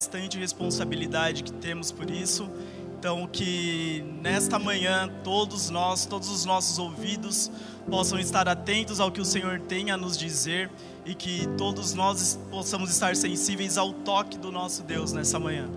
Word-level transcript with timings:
bastante 0.00 0.38
responsabilidade 0.38 1.42
que 1.42 1.50
temos 1.50 1.90
por 1.90 2.08
isso. 2.08 2.48
Então, 2.96 3.26
que 3.26 4.04
nesta 4.22 4.56
manhã 4.56 5.10
todos 5.24 5.70
nós, 5.70 6.06
todos 6.06 6.30
os 6.30 6.44
nossos 6.44 6.78
ouvidos 6.78 7.50
possam 7.90 8.16
estar 8.16 8.48
atentos 8.48 9.00
ao 9.00 9.10
que 9.10 9.20
o 9.20 9.24
Senhor 9.24 9.58
tem 9.58 9.90
a 9.90 9.96
nos 9.96 10.16
dizer 10.16 10.70
e 11.04 11.16
que 11.16 11.48
todos 11.58 11.94
nós 11.94 12.38
possamos 12.48 12.90
estar 12.90 13.16
sensíveis 13.16 13.76
ao 13.76 13.92
toque 13.92 14.38
do 14.38 14.52
nosso 14.52 14.84
Deus 14.84 15.12
nessa 15.12 15.36
manhã. 15.36 15.68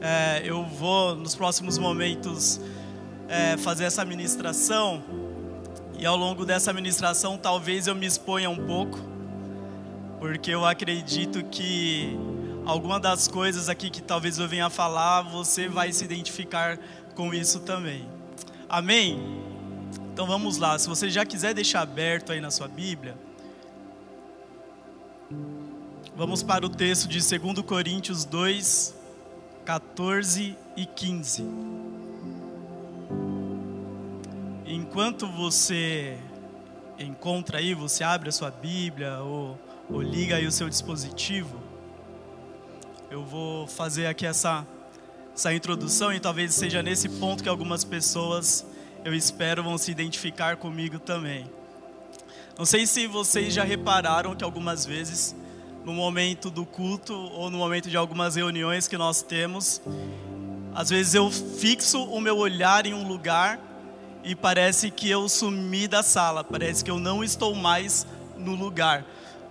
É, 0.00 0.42
eu 0.44 0.64
vou, 0.64 1.16
nos 1.16 1.34
próximos 1.34 1.76
momentos, 1.76 2.60
é, 3.28 3.56
fazer 3.56 3.82
essa 3.82 4.04
ministração 4.04 5.02
e 5.98 6.06
ao 6.06 6.16
longo 6.16 6.46
dessa 6.46 6.72
ministração 6.72 7.36
talvez 7.36 7.88
eu 7.88 7.96
me 7.96 8.06
exponha 8.06 8.48
um 8.48 8.64
pouco, 8.64 9.00
porque 10.20 10.52
eu 10.52 10.64
acredito 10.64 11.42
que 11.46 12.16
alguma 12.68 13.00
das 13.00 13.26
coisas 13.26 13.70
aqui 13.70 13.88
que 13.88 14.02
talvez 14.02 14.38
eu 14.38 14.46
venha 14.46 14.68
falar, 14.68 15.22
você 15.22 15.68
vai 15.68 15.90
se 15.90 16.04
identificar 16.04 16.78
com 17.14 17.32
isso 17.32 17.60
também. 17.60 18.06
Amém? 18.68 19.18
Então 20.12 20.26
vamos 20.26 20.58
lá, 20.58 20.78
se 20.78 20.86
você 20.86 21.08
já 21.08 21.24
quiser 21.24 21.54
deixar 21.54 21.80
aberto 21.80 22.30
aí 22.30 22.42
na 22.42 22.50
sua 22.50 22.68
Bíblia, 22.68 23.16
vamos 26.14 26.42
para 26.42 26.66
o 26.66 26.68
texto 26.68 27.08
de 27.08 27.18
2 27.38 27.62
Coríntios 27.62 28.26
2, 28.26 28.94
14 29.64 30.54
e 30.76 30.84
15. 30.84 31.46
Enquanto 34.66 35.26
você 35.26 36.18
encontra 36.98 37.58
aí, 37.58 37.72
você 37.72 38.04
abre 38.04 38.28
a 38.28 38.32
sua 38.32 38.50
Bíblia 38.50 39.20
ou, 39.20 39.58
ou 39.88 40.02
liga 40.02 40.36
aí 40.36 40.46
o 40.46 40.52
seu 40.52 40.68
dispositivo, 40.68 41.67
eu 43.10 43.24
vou 43.24 43.66
fazer 43.66 44.06
aqui 44.06 44.26
essa, 44.26 44.66
essa 45.34 45.52
introdução 45.54 46.12
e 46.12 46.20
talvez 46.20 46.52
seja 46.54 46.82
nesse 46.82 47.08
ponto 47.08 47.42
que 47.42 47.48
algumas 47.48 47.82
pessoas, 47.82 48.66
eu 49.02 49.14
espero, 49.14 49.62
vão 49.62 49.78
se 49.78 49.90
identificar 49.90 50.56
comigo 50.56 50.98
também. 50.98 51.50
Não 52.58 52.66
sei 52.66 52.86
se 52.86 53.06
vocês 53.06 53.54
já 53.54 53.64
repararam 53.64 54.34
que 54.34 54.44
algumas 54.44 54.84
vezes, 54.84 55.34
no 55.84 55.92
momento 55.94 56.50
do 56.50 56.66
culto 56.66 57.14
ou 57.14 57.50
no 57.50 57.56
momento 57.56 57.88
de 57.88 57.96
algumas 57.96 58.36
reuniões 58.36 58.86
que 58.86 58.98
nós 58.98 59.22
temos, 59.22 59.80
às 60.74 60.90
vezes 60.90 61.14
eu 61.14 61.30
fixo 61.30 62.04
o 62.04 62.20
meu 62.20 62.36
olhar 62.36 62.84
em 62.84 62.92
um 62.92 63.08
lugar 63.08 63.58
e 64.22 64.34
parece 64.34 64.90
que 64.90 65.08
eu 65.08 65.28
sumi 65.30 65.88
da 65.88 66.02
sala, 66.02 66.44
parece 66.44 66.84
que 66.84 66.90
eu 66.90 66.98
não 66.98 67.24
estou 67.24 67.54
mais 67.54 68.06
no 68.36 68.54
lugar. 68.54 69.06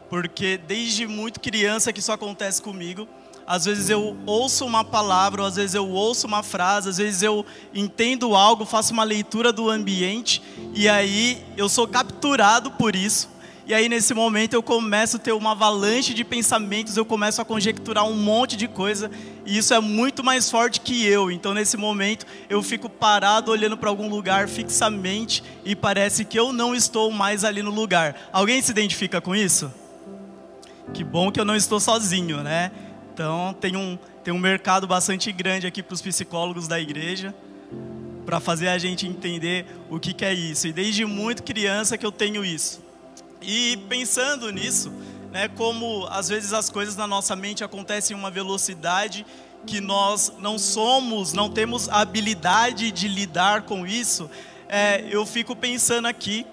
Porque 0.10 0.58
desde 0.58 1.08
muito 1.08 1.40
criança 1.40 1.92
que 1.92 2.00
isso 2.00 2.12
acontece 2.12 2.62
comigo, 2.62 3.08
às 3.48 3.64
vezes 3.64 3.90
eu 3.90 4.18
ouço 4.26 4.66
uma 4.66 4.84
palavra, 4.84 5.48
às 5.48 5.56
vezes 5.56 5.74
eu 5.74 5.88
ouço 5.88 6.28
uma 6.28 6.44
frase, 6.44 6.90
às 6.90 6.98
vezes 6.98 7.24
eu 7.24 7.46
entendo 7.74 8.36
algo, 8.36 8.66
faço 8.66 8.92
uma 8.92 9.06
leitura 9.06 9.54
do 9.54 9.70
ambiente 9.70 10.44
e 10.76 10.90
aí 10.90 11.42
eu 11.56 11.70
sou 11.70 11.88
capturado 11.88 12.72
por 12.72 12.94
isso. 12.94 13.30
E 13.66 13.74
aí 13.74 13.88
nesse 13.88 14.14
momento 14.14 14.54
eu 14.54 14.62
começo 14.62 15.16
a 15.16 15.20
ter 15.20 15.32
uma 15.32 15.52
avalanche 15.52 16.14
de 16.14 16.26
pensamentos, 16.26 16.98
eu 16.98 17.06
começo 17.06 17.42
a 17.42 17.46
conjecturar 17.46 18.06
um 18.06 18.16
monte 18.16 18.58
de 18.58 18.68
coisa, 18.68 19.10
e 19.46 19.58
isso 19.58 19.74
é 19.74 19.80
muito 19.80 20.26
mais 20.26 20.52
forte 20.52 20.82
que 20.82 21.06
eu. 21.06 21.32
Então 21.32 21.54
nesse 21.54 21.78
momento 21.78 22.26
eu 22.50 22.62
fico 22.62 22.90
parado 22.90 23.50
olhando 23.50 23.78
para 23.78 23.90
algum 23.90 24.10
lugar 24.10 24.50
fixamente 24.50 25.42
e 25.64 25.74
parece 25.74 26.26
que 26.26 26.38
eu 26.38 26.52
não 26.52 26.76
estou 26.76 27.12
mais 27.12 27.46
ali 27.46 27.64
no 27.64 27.72
lugar. 27.72 28.30
Alguém 28.34 28.62
se 28.62 28.72
identifica 28.72 29.22
com 29.22 29.34
isso? 29.34 29.72
Que 30.94 31.04
bom 31.04 31.32
que 31.32 31.40
eu 31.40 31.46
não 31.46 31.56
estou 31.56 31.80
sozinho, 31.80 32.44
né? 32.44 32.72
Então, 33.18 33.52
tem 33.60 33.76
um, 33.76 33.98
tem 34.24 34.32
um 34.32 34.38
mercado 34.38 34.86
bastante 34.86 35.32
grande 35.32 35.66
aqui 35.66 35.82
para 35.82 35.96
os 35.96 36.04
psicólogos 36.04 36.68
da 36.68 36.80
igreja, 36.80 37.34
para 38.28 38.40
fazer 38.40 38.68
a 38.68 38.78
gente 38.78 39.08
entender 39.08 39.66
o 39.90 40.00
que, 40.00 40.14
que 40.14 40.24
é 40.24 40.32
isso. 40.32 40.68
E 40.68 40.72
desde 40.72 41.04
muito 41.04 41.42
criança 41.42 41.98
que 41.98 42.06
eu 42.06 42.12
tenho 42.12 42.46
isso. 42.46 42.80
E 43.42 43.76
pensando 43.90 44.52
nisso, 44.52 44.94
né, 45.32 45.48
como 45.48 46.06
às 46.12 46.30
vezes 46.30 46.54
as 46.54 46.70
coisas 46.70 46.96
na 46.96 47.08
nossa 47.08 47.36
mente 47.36 47.64
acontecem 47.64 48.16
em 48.16 48.20
uma 48.20 48.30
velocidade 48.30 49.26
que 49.66 49.82
nós 49.82 50.32
não 50.38 50.60
somos, 50.60 51.34
não 51.34 51.50
temos 51.50 51.90
habilidade 51.90 52.92
de 52.92 53.08
lidar 53.08 53.64
com 53.64 53.88
isso, 53.88 54.30
é, 54.70 55.04
eu 55.10 55.26
fico 55.26 55.56
pensando 55.56 56.08
aqui, 56.08 56.46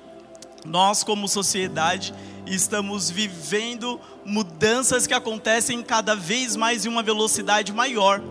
nós 0.65 1.05
como 1.05 1.29
sociedade 1.29 2.15
estamos 2.47 3.11
vivendo 3.11 4.01
mudanças 4.25 5.07
que 5.07 5.15
acontecem 5.15 5.83
cada 5.83 6.15
vez 6.15 6.57
mais 6.57 6.85
em 6.85 6.89
uma 6.89 7.03
velocidade 7.03 7.73
maior. 7.73 8.23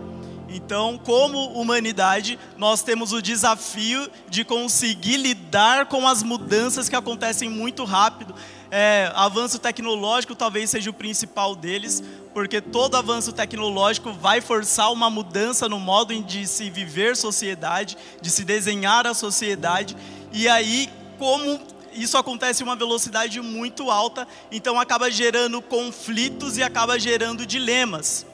Então, 0.48 0.96
como 1.02 1.48
humanidade, 1.48 2.38
nós 2.56 2.82
temos 2.82 3.12
o 3.12 3.20
desafio 3.20 4.08
de 4.28 4.44
conseguir 4.44 5.16
lidar 5.16 5.86
com 5.86 6.06
as 6.06 6.22
mudanças 6.22 6.88
que 6.88 6.94
acontecem 6.94 7.48
muito 7.48 7.82
rápido. 7.82 8.34
É, 8.70 9.10
avanço 9.14 9.58
tecnológico 9.58 10.34
talvez 10.34 10.70
seja 10.70 10.90
o 10.90 10.94
principal 10.94 11.56
deles, 11.56 12.02
porque 12.32 12.60
todo 12.60 12.96
avanço 12.96 13.32
tecnológico 13.32 14.12
vai 14.12 14.40
forçar 14.40 14.92
uma 14.92 15.10
mudança 15.10 15.68
no 15.68 15.80
modo 15.80 16.14
de 16.22 16.46
se 16.46 16.70
viver 16.70 17.16
sociedade, 17.16 17.96
de 18.20 18.30
se 18.30 18.44
desenhar 18.44 19.08
a 19.08 19.14
sociedade. 19.14 19.96
E 20.32 20.48
aí, 20.48 20.88
como 21.18 21.60
isso 21.94 22.18
acontece 22.18 22.62
em 22.62 22.66
uma 22.66 22.76
velocidade 22.76 23.40
muito 23.40 23.90
alta, 23.90 24.26
então 24.50 24.78
acaba 24.78 25.10
gerando 25.10 25.60
conflitos 25.62 26.56
e 26.56 26.62
acaba 26.62 26.98
gerando 26.98 27.46
dilemas. 27.46 28.26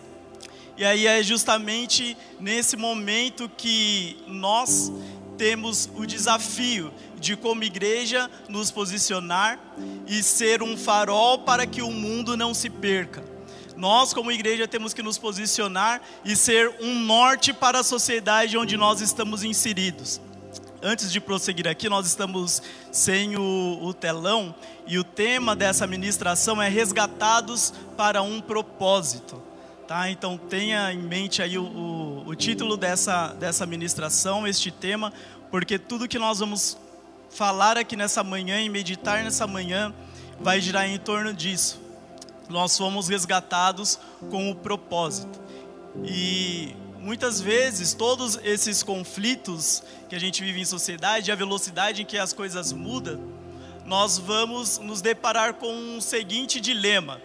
E 0.76 0.84
aí 0.84 1.06
é 1.06 1.22
justamente 1.22 2.16
nesse 2.38 2.76
momento 2.76 3.50
que 3.56 4.16
nós 4.26 4.90
temos 5.36 5.90
o 5.94 6.06
desafio 6.06 6.92
de, 7.18 7.36
como 7.36 7.62
igreja, 7.62 8.30
nos 8.48 8.70
posicionar 8.70 9.58
e 10.06 10.22
ser 10.22 10.62
um 10.62 10.76
farol 10.76 11.40
para 11.40 11.66
que 11.66 11.82
o 11.82 11.90
mundo 11.90 12.36
não 12.36 12.54
se 12.54 12.70
perca. 12.70 13.22
Nós, 13.76 14.12
como 14.12 14.32
igreja, 14.32 14.68
temos 14.68 14.92
que 14.92 15.02
nos 15.02 15.16
posicionar 15.18 16.02
e 16.24 16.36
ser 16.36 16.74
um 16.80 16.98
norte 17.00 17.52
para 17.52 17.80
a 17.80 17.84
sociedade 17.84 18.56
onde 18.58 18.76
nós 18.76 19.00
estamos 19.00 19.42
inseridos 19.42 20.20
antes 20.82 21.12
de 21.12 21.20
prosseguir 21.20 21.68
aqui, 21.68 21.88
nós 21.88 22.06
estamos 22.06 22.62
sem 22.90 23.36
o, 23.36 23.78
o, 23.82 23.94
telão 23.94 24.54
e 24.86 24.98
o 24.98 25.04
tema 25.04 25.54
dessa 25.54 25.86
ministração 25.86 26.60
é 26.60 26.68
resgatados 26.68 27.72
para 27.96 28.22
um 28.22 28.40
propósito. 28.40 29.42
Tá? 29.86 30.10
Então 30.10 30.38
tenha 30.38 30.92
em 30.92 30.98
mente 30.98 31.42
aí 31.42 31.58
o, 31.58 31.64
o, 31.64 32.28
o 32.28 32.34
título 32.34 32.76
dessa, 32.76 33.28
dessa 33.34 33.66
ministração, 33.66 34.46
este 34.46 34.70
tema, 34.70 35.12
porque 35.50 35.78
tudo 35.78 36.08
que 36.08 36.18
nós 36.18 36.38
vamos 36.38 36.78
falar 37.30 37.76
aqui 37.76 37.96
nessa 37.96 38.22
manhã 38.22 38.60
e 38.60 38.68
meditar 38.68 39.22
nessa 39.22 39.46
manhã 39.46 39.92
vai 40.40 40.60
girar 40.60 40.88
em 40.88 40.98
torno 40.98 41.32
disso. 41.32 41.80
Nós 42.48 42.76
fomos 42.76 43.08
resgatados 43.08 43.98
com 44.30 44.50
o 44.50 44.54
propósito. 44.54 45.40
E 46.04 46.74
muitas 47.00 47.40
vezes 47.40 47.94
todos 47.94 48.38
esses 48.44 48.82
conflitos 48.82 49.82
que 50.08 50.14
a 50.14 50.20
gente 50.20 50.42
vive 50.42 50.60
em 50.60 50.64
sociedade, 50.64 51.32
a 51.32 51.34
velocidade 51.34 52.02
em 52.02 52.04
que 52.04 52.18
as 52.18 52.32
coisas 52.32 52.72
mudam, 52.72 53.20
nós 53.86 54.18
vamos 54.18 54.78
nos 54.78 55.00
deparar 55.00 55.54
com 55.54 55.72
um 55.72 56.00
seguinte 56.00 56.60
dilema: 56.60 57.20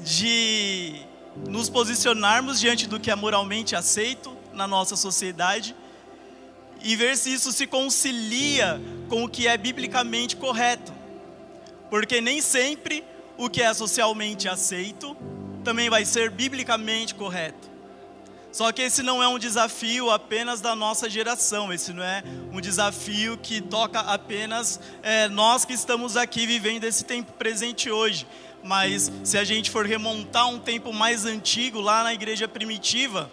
de 0.00 1.02
nos 1.48 1.68
posicionarmos 1.68 2.58
diante 2.58 2.86
do 2.86 2.98
que 2.98 3.10
é 3.10 3.14
moralmente 3.14 3.76
aceito 3.76 4.36
na 4.52 4.66
nossa 4.66 4.96
sociedade 4.96 5.76
e 6.82 6.96
ver 6.96 7.16
se 7.16 7.32
isso 7.32 7.52
se 7.52 7.66
concilia 7.66 8.80
com 9.08 9.24
o 9.24 9.28
que 9.28 9.46
é 9.46 9.56
biblicamente 9.56 10.34
correto. 10.36 10.92
Porque 11.88 12.20
nem 12.20 12.40
sempre 12.40 13.04
o 13.36 13.48
que 13.48 13.62
é 13.62 13.72
socialmente 13.72 14.48
aceito 14.48 15.16
também 15.62 15.88
vai 15.88 16.04
ser 16.04 16.30
biblicamente 16.30 17.14
correto. 17.14 17.71
Só 18.52 18.70
que 18.70 18.82
esse 18.82 19.02
não 19.02 19.22
é 19.22 19.26
um 19.26 19.38
desafio 19.38 20.10
apenas 20.10 20.60
da 20.60 20.76
nossa 20.76 21.08
geração, 21.08 21.72
esse 21.72 21.90
não 21.90 22.02
é 22.02 22.22
um 22.52 22.60
desafio 22.60 23.38
que 23.38 23.62
toca 23.62 23.98
apenas 24.00 24.78
é, 25.02 25.26
nós 25.28 25.64
que 25.64 25.72
estamos 25.72 26.18
aqui 26.18 26.46
vivendo 26.46 26.84
esse 26.84 27.02
tempo 27.02 27.32
presente 27.32 27.90
hoje. 27.90 28.26
Mas 28.62 29.10
se 29.24 29.38
a 29.38 29.44
gente 29.44 29.70
for 29.70 29.86
remontar 29.86 30.48
um 30.48 30.58
tempo 30.58 30.92
mais 30.92 31.24
antigo, 31.24 31.80
lá 31.80 32.04
na 32.04 32.12
igreja 32.12 32.46
primitiva, 32.46 33.30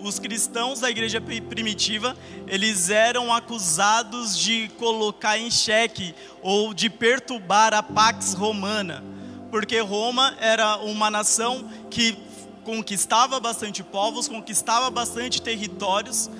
os 0.00 0.18
cristãos 0.18 0.80
da 0.80 0.90
igreja 0.90 1.20
primitiva, 1.20 2.16
eles 2.46 2.90
eram 2.90 3.32
acusados 3.32 4.38
de 4.38 4.68
colocar 4.78 5.38
em 5.38 5.50
xeque 5.50 6.14
ou 6.42 6.72
de 6.72 6.90
perturbar 6.90 7.72
a 7.74 7.82
Pax 7.82 8.34
Romana, 8.34 9.02
porque 9.50 9.80
Roma 9.80 10.36
era 10.40 10.76
uma 10.76 11.10
nação 11.10 11.68
que 11.90 12.27
conquistava 12.68 13.40
bastante 13.40 13.82
povos, 13.82 14.28
conquistava 14.28 14.90
bastante 14.90 15.40
territórios. 15.40 16.30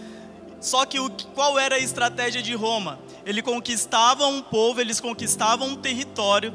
Só 0.61 0.85
que 0.85 1.01
o, 1.01 1.09
qual 1.35 1.59
era 1.59 1.77
a 1.77 1.79
estratégia 1.79 2.43
de 2.43 2.55
Roma? 2.55 2.99
Ele 3.25 3.41
conquistava 3.41 4.27
um 4.27 4.43
povo, 4.43 4.79
eles 4.79 5.01
conquistavam 5.01 5.69
um 5.69 5.77
território, 5.77 6.53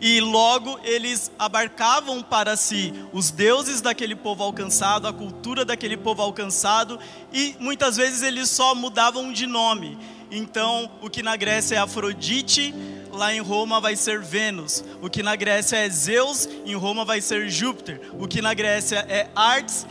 e 0.00 0.20
logo 0.20 0.80
eles 0.82 1.30
abarcavam 1.38 2.22
para 2.22 2.56
si 2.56 2.92
os 3.12 3.30
deuses 3.30 3.80
daquele 3.80 4.16
povo 4.16 4.42
alcançado, 4.42 5.06
a 5.06 5.12
cultura 5.12 5.64
daquele 5.64 5.96
povo 5.96 6.20
alcançado, 6.20 6.98
e 7.32 7.54
muitas 7.60 7.96
vezes 7.96 8.20
eles 8.20 8.48
só 8.50 8.74
mudavam 8.74 9.32
de 9.32 9.46
nome. 9.46 9.96
Então, 10.34 10.90
o 11.02 11.10
que 11.10 11.22
na 11.22 11.36
Grécia 11.36 11.74
é 11.74 11.78
Afrodite, 11.78 12.74
lá 13.10 13.34
em 13.34 13.40
Roma 13.40 13.82
vai 13.82 13.94
ser 13.94 14.22
Vênus. 14.22 14.82
O 15.02 15.10
que 15.10 15.22
na 15.22 15.36
Grécia 15.36 15.76
é 15.76 15.90
Zeus, 15.90 16.48
em 16.64 16.74
Roma 16.74 17.04
vai 17.04 17.20
ser 17.20 17.50
Júpiter. 17.50 18.00
O 18.14 18.26
que 18.26 18.40
na 18.40 18.54
Grécia 18.54 19.04
é 19.10 19.28
Artes, 19.36 19.86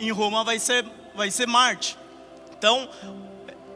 em 0.00 0.10
Roma 0.10 0.42
vai 0.42 0.58
ser, 0.58 0.86
vai 1.14 1.30
ser 1.30 1.46
Marte. 1.46 1.98
Então, 2.56 2.88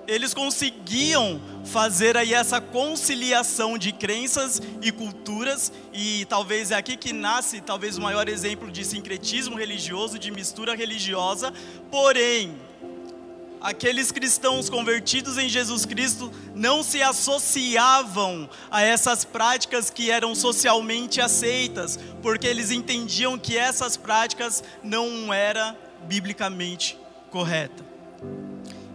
eles 0.06 0.32
conseguiam 0.32 1.38
fazer 1.66 2.16
aí 2.16 2.32
essa 2.32 2.58
conciliação 2.58 3.76
de 3.76 3.92
crenças 3.92 4.62
e 4.80 4.90
culturas 4.90 5.70
e 5.92 6.24
talvez 6.24 6.70
é 6.70 6.76
aqui 6.76 6.96
que 6.96 7.12
nasce 7.12 7.60
talvez 7.60 7.98
o 7.98 8.00
maior 8.00 8.26
exemplo 8.30 8.70
de 8.70 8.82
sincretismo 8.82 9.58
religioso, 9.58 10.18
de 10.18 10.30
mistura 10.30 10.74
religiosa. 10.74 11.52
Porém, 11.90 12.56
aqueles 13.60 14.12
cristãos 14.12 14.68
convertidos 14.68 15.38
em 15.38 15.48
Jesus 15.48 15.84
Cristo 15.84 16.32
não 16.54 16.82
se 16.82 17.02
associavam 17.02 18.48
a 18.70 18.82
essas 18.82 19.24
práticas 19.24 19.90
que 19.90 20.10
eram 20.10 20.34
socialmente 20.34 21.20
aceitas, 21.20 21.98
porque 22.22 22.46
eles 22.46 22.70
entendiam 22.70 23.38
que 23.38 23.56
essas 23.56 23.96
práticas 23.96 24.62
não 24.82 25.32
era 25.32 25.76
biblicamente 26.06 26.98
correta. 27.30 27.84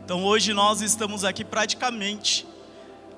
Então 0.04 0.24
hoje 0.24 0.54
nós 0.54 0.81
estamos 0.81 1.24
aqui 1.24 1.45
praticamente 1.45 2.45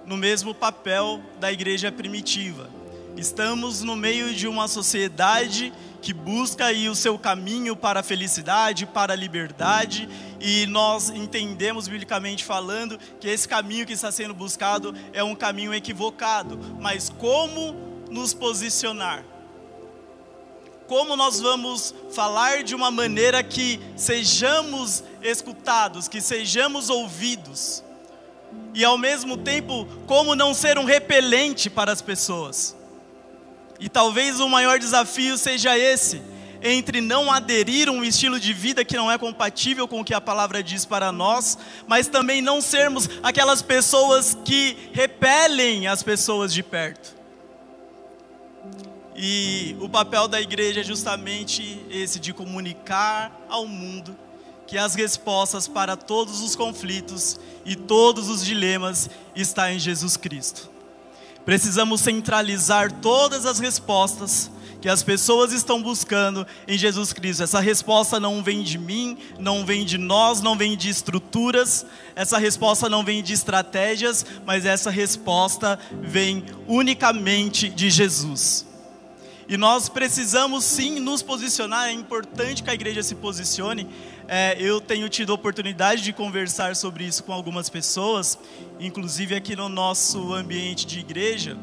no 0.05 0.17
mesmo 0.17 0.53
papel 0.53 1.19
da 1.39 1.51
igreja 1.51 1.91
primitiva. 1.91 2.69
Estamos 3.17 3.81
no 3.81 3.95
meio 3.95 4.33
de 4.33 4.47
uma 4.47 4.67
sociedade 4.67 5.73
que 6.05 6.13
busca 6.13 6.65
aí 6.65 6.87
o 6.87 6.93
seu 6.93 7.17
caminho 7.17 7.75
para 7.75 8.01
a 8.01 8.03
felicidade, 8.03 8.85
para 8.85 9.13
a 9.13 9.15
liberdade, 9.15 10.07
e 10.39 10.67
nós 10.67 11.09
entendemos 11.09 11.87
biblicamente 11.87 12.45
falando 12.45 12.99
que 13.19 13.27
esse 13.27 13.47
caminho 13.47 13.87
que 13.87 13.93
está 13.93 14.11
sendo 14.11 14.31
buscado 14.31 14.93
é 15.13 15.23
um 15.23 15.33
caminho 15.33 15.73
equivocado. 15.73 16.59
Mas 16.79 17.09
como 17.09 17.75
nos 18.11 18.35
posicionar? 18.35 19.25
Como 20.87 21.15
nós 21.15 21.41
vamos 21.41 21.95
falar 22.11 22.61
de 22.61 22.75
uma 22.75 22.91
maneira 22.91 23.41
que 23.41 23.79
sejamos 23.95 25.03
escutados, 25.23 26.07
que 26.07 26.21
sejamos 26.21 26.87
ouvidos? 26.87 27.83
E 28.75 28.85
ao 28.85 28.95
mesmo 28.95 29.37
tempo, 29.37 29.87
como 30.05 30.35
não 30.35 30.53
ser 30.53 30.77
um 30.77 30.85
repelente 30.85 31.67
para 31.67 31.91
as 31.91 32.03
pessoas? 32.03 32.75
E 33.79 33.89
talvez 33.89 34.39
o 34.39 34.47
maior 34.47 34.79
desafio 34.79 35.37
seja 35.37 35.77
esse, 35.77 36.21
entre 36.61 37.01
não 37.01 37.31
aderir 37.31 37.89
a 37.89 37.91
um 37.91 38.03
estilo 38.03 38.39
de 38.39 38.53
vida 38.53 38.85
que 38.85 38.95
não 38.95 39.11
é 39.11 39.17
compatível 39.17 39.87
com 39.87 40.01
o 40.01 40.03
que 40.03 40.13
a 40.13 40.21
palavra 40.21 40.63
diz 40.63 40.85
para 40.85 41.11
nós, 41.11 41.57
mas 41.87 42.07
também 42.07 42.41
não 42.41 42.61
sermos 42.61 43.09
aquelas 43.21 43.61
pessoas 43.61 44.37
que 44.45 44.89
repelem 44.93 45.87
as 45.87 46.01
pessoas 46.01 46.53
de 46.53 46.63
perto. 46.63 47.15
E 49.15 49.75
o 49.79 49.87
papel 49.87 50.27
da 50.27 50.41
igreja 50.41 50.81
é 50.81 50.83
justamente 50.83 51.79
esse 51.89 52.19
de 52.19 52.33
comunicar 52.33 53.31
ao 53.47 53.65
mundo 53.65 54.15
que 54.67 54.77
as 54.77 54.95
respostas 54.95 55.67
para 55.67 55.95
todos 55.95 56.41
os 56.41 56.55
conflitos 56.55 57.39
e 57.63 57.75
todos 57.75 58.29
os 58.29 58.43
dilemas 58.43 59.09
está 59.35 59.71
em 59.71 59.79
Jesus 59.79 60.17
Cristo. 60.17 60.74
Precisamos 61.45 62.01
centralizar 62.01 62.91
todas 62.91 63.45
as 63.45 63.59
respostas 63.59 64.49
que 64.81 64.89
as 64.89 65.01
pessoas 65.01 65.51
estão 65.51 65.81
buscando 65.81 66.45
em 66.67 66.77
Jesus 66.77 67.11
Cristo. 67.11 67.41
Essa 67.41 67.59
resposta 67.59 68.19
não 68.19 68.43
vem 68.43 68.61
de 68.61 68.77
mim, 68.77 69.17
não 69.39 69.65
vem 69.65 69.83
de 69.83 69.97
nós, 69.97 70.41
não 70.41 70.55
vem 70.55 70.77
de 70.77 70.89
estruturas, 70.89 71.85
essa 72.15 72.37
resposta 72.37 72.87
não 72.87 73.03
vem 73.03 73.23
de 73.23 73.33
estratégias, 73.33 74.25
mas 74.45 74.65
essa 74.65 74.91
resposta 74.91 75.79
vem 76.01 76.45
unicamente 76.67 77.67
de 77.67 77.89
Jesus. 77.89 78.65
E 79.47 79.57
nós 79.57 79.87
precisamos 79.89 80.63
sim 80.63 80.99
nos 80.99 81.21
posicionar, 81.21 81.89
é 81.89 81.91
importante 81.91 82.63
que 82.63 82.69
a 82.69 82.73
igreja 82.73 83.03
se 83.03 83.13
posicione. 83.13 83.87
É, 84.27 84.57
eu 84.59 84.81
tenho 84.81 85.07
tido 85.07 85.31
a 85.31 85.35
oportunidade 85.35 86.01
de 86.01 86.11
conversar 86.11 86.75
sobre 86.75 87.03
isso 87.03 87.23
com 87.23 87.31
algumas 87.31 87.69
pessoas, 87.69 88.39
inclusive 88.79 89.35
aqui 89.35 89.55
no 89.55 89.69
nosso 89.69 90.33
ambiente 90.33 90.87
de 90.87 90.99
igreja. 90.99 91.55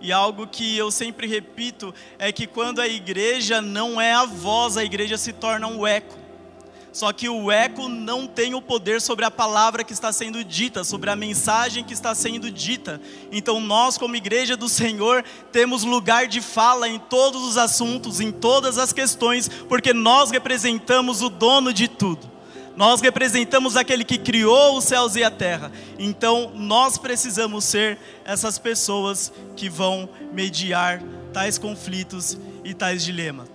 E 0.00 0.12
algo 0.12 0.46
que 0.46 0.76
eu 0.76 0.88
sempre 0.92 1.26
repito 1.26 1.92
é 2.16 2.30
que 2.30 2.46
quando 2.46 2.80
a 2.80 2.86
igreja 2.86 3.60
não 3.60 4.00
é 4.00 4.12
a 4.12 4.24
voz, 4.24 4.76
a 4.76 4.84
igreja 4.84 5.18
se 5.18 5.32
torna 5.32 5.66
um 5.66 5.84
eco. 5.84 6.23
Só 6.94 7.12
que 7.12 7.28
o 7.28 7.50
eco 7.50 7.88
não 7.88 8.24
tem 8.24 8.54
o 8.54 8.62
poder 8.62 9.00
sobre 9.00 9.24
a 9.24 9.30
palavra 9.30 9.82
que 9.82 9.92
está 9.92 10.12
sendo 10.12 10.44
dita, 10.44 10.84
sobre 10.84 11.10
a 11.10 11.16
mensagem 11.16 11.82
que 11.82 11.92
está 11.92 12.14
sendo 12.14 12.52
dita. 12.52 13.00
Então 13.32 13.58
nós, 13.58 13.98
como 13.98 14.14
igreja 14.14 14.56
do 14.56 14.68
Senhor, 14.68 15.24
temos 15.50 15.82
lugar 15.82 16.28
de 16.28 16.40
fala 16.40 16.88
em 16.88 17.00
todos 17.00 17.42
os 17.42 17.56
assuntos, 17.56 18.20
em 18.20 18.30
todas 18.30 18.78
as 18.78 18.92
questões, 18.92 19.48
porque 19.68 19.92
nós 19.92 20.30
representamos 20.30 21.20
o 21.20 21.28
dono 21.28 21.72
de 21.72 21.88
tudo. 21.88 22.30
Nós 22.76 23.00
representamos 23.00 23.76
aquele 23.76 24.04
que 24.04 24.16
criou 24.16 24.78
os 24.78 24.84
céus 24.84 25.16
e 25.16 25.24
a 25.24 25.32
terra. 25.32 25.72
Então 25.98 26.52
nós 26.54 26.96
precisamos 26.96 27.64
ser 27.64 27.98
essas 28.24 28.56
pessoas 28.56 29.32
que 29.56 29.68
vão 29.68 30.08
mediar 30.32 31.02
tais 31.32 31.58
conflitos 31.58 32.38
e 32.62 32.72
tais 32.72 33.04
dilemas. 33.04 33.48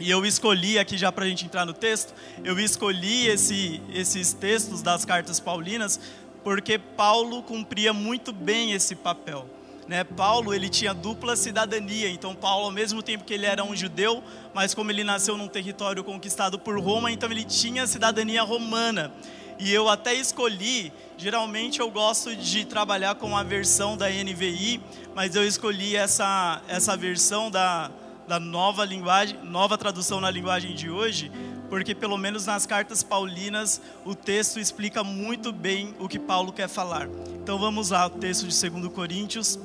E 0.00 0.10
eu 0.10 0.24
escolhi 0.24 0.78
aqui 0.78 0.96
já 0.96 1.12
para 1.12 1.26
a 1.26 1.28
gente 1.28 1.44
entrar 1.44 1.66
no 1.66 1.74
texto, 1.74 2.14
eu 2.42 2.58
escolhi 2.58 3.26
esse, 3.26 3.82
esses 3.92 4.32
textos 4.32 4.80
das 4.80 5.04
cartas 5.04 5.38
paulinas 5.38 6.00
porque 6.42 6.78
Paulo 6.78 7.42
cumpria 7.42 7.92
muito 7.92 8.32
bem 8.32 8.72
esse 8.72 8.96
papel. 8.96 9.46
Né? 9.86 10.02
Paulo 10.02 10.54
ele 10.54 10.70
tinha 10.70 10.94
dupla 10.94 11.36
cidadania, 11.36 12.08
então 12.08 12.34
Paulo 12.34 12.66
ao 12.66 12.70
mesmo 12.70 13.02
tempo 13.02 13.24
que 13.24 13.34
ele 13.34 13.44
era 13.44 13.62
um 13.62 13.76
judeu, 13.76 14.22
mas 14.54 14.72
como 14.72 14.90
ele 14.90 15.04
nasceu 15.04 15.36
num 15.36 15.48
território 15.48 16.02
conquistado 16.02 16.58
por 16.58 16.80
Roma, 16.80 17.12
então 17.12 17.30
ele 17.30 17.44
tinha 17.44 17.86
cidadania 17.86 18.42
romana. 18.42 19.12
E 19.58 19.70
eu 19.70 19.90
até 19.90 20.14
escolhi, 20.14 20.90
geralmente 21.18 21.80
eu 21.80 21.90
gosto 21.90 22.34
de 22.34 22.64
trabalhar 22.64 23.16
com 23.16 23.36
a 23.36 23.42
versão 23.42 23.98
da 23.98 24.08
NVI, 24.08 24.80
mas 25.14 25.36
eu 25.36 25.46
escolhi 25.46 25.94
essa, 25.94 26.62
essa 26.66 26.96
versão 26.96 27.50
da, 27.50 27.90
da 28.30 28.38
nova 28.38 28.84
linguagem, 28.84 29.36
nova 29.42 29.76
tradução 29.76 30.20
na 30.20 30.30
linguagem 30.30 30.72
de 30.72 30.88
hoje, 30.88 31.32
porque 31.68 31.96
pelo 31.96 32.16
menos 32.16 32.46
nas 32.46 32.64
cartas 32.64 33.02
paulinas 33.02 33.80
o 34.04 34.14
texto 34.14 34.60
explica 34.60 35.02
muito 35.02 35.50
bem 35.50 35.96
o 35.98 36.08
que 36.08 36.16
Paulo 36.16 36.52
quer 36.52 36.68
falar. 36.68 37.08
Então 37.42 37.58
vamos 37.58 37.90
lá, 37.90 38.06
o 38.06 38.10
texto 38.10 38.46
de 38.46 38.70
2 38.70 38.92
Coríntios 38.92 39.58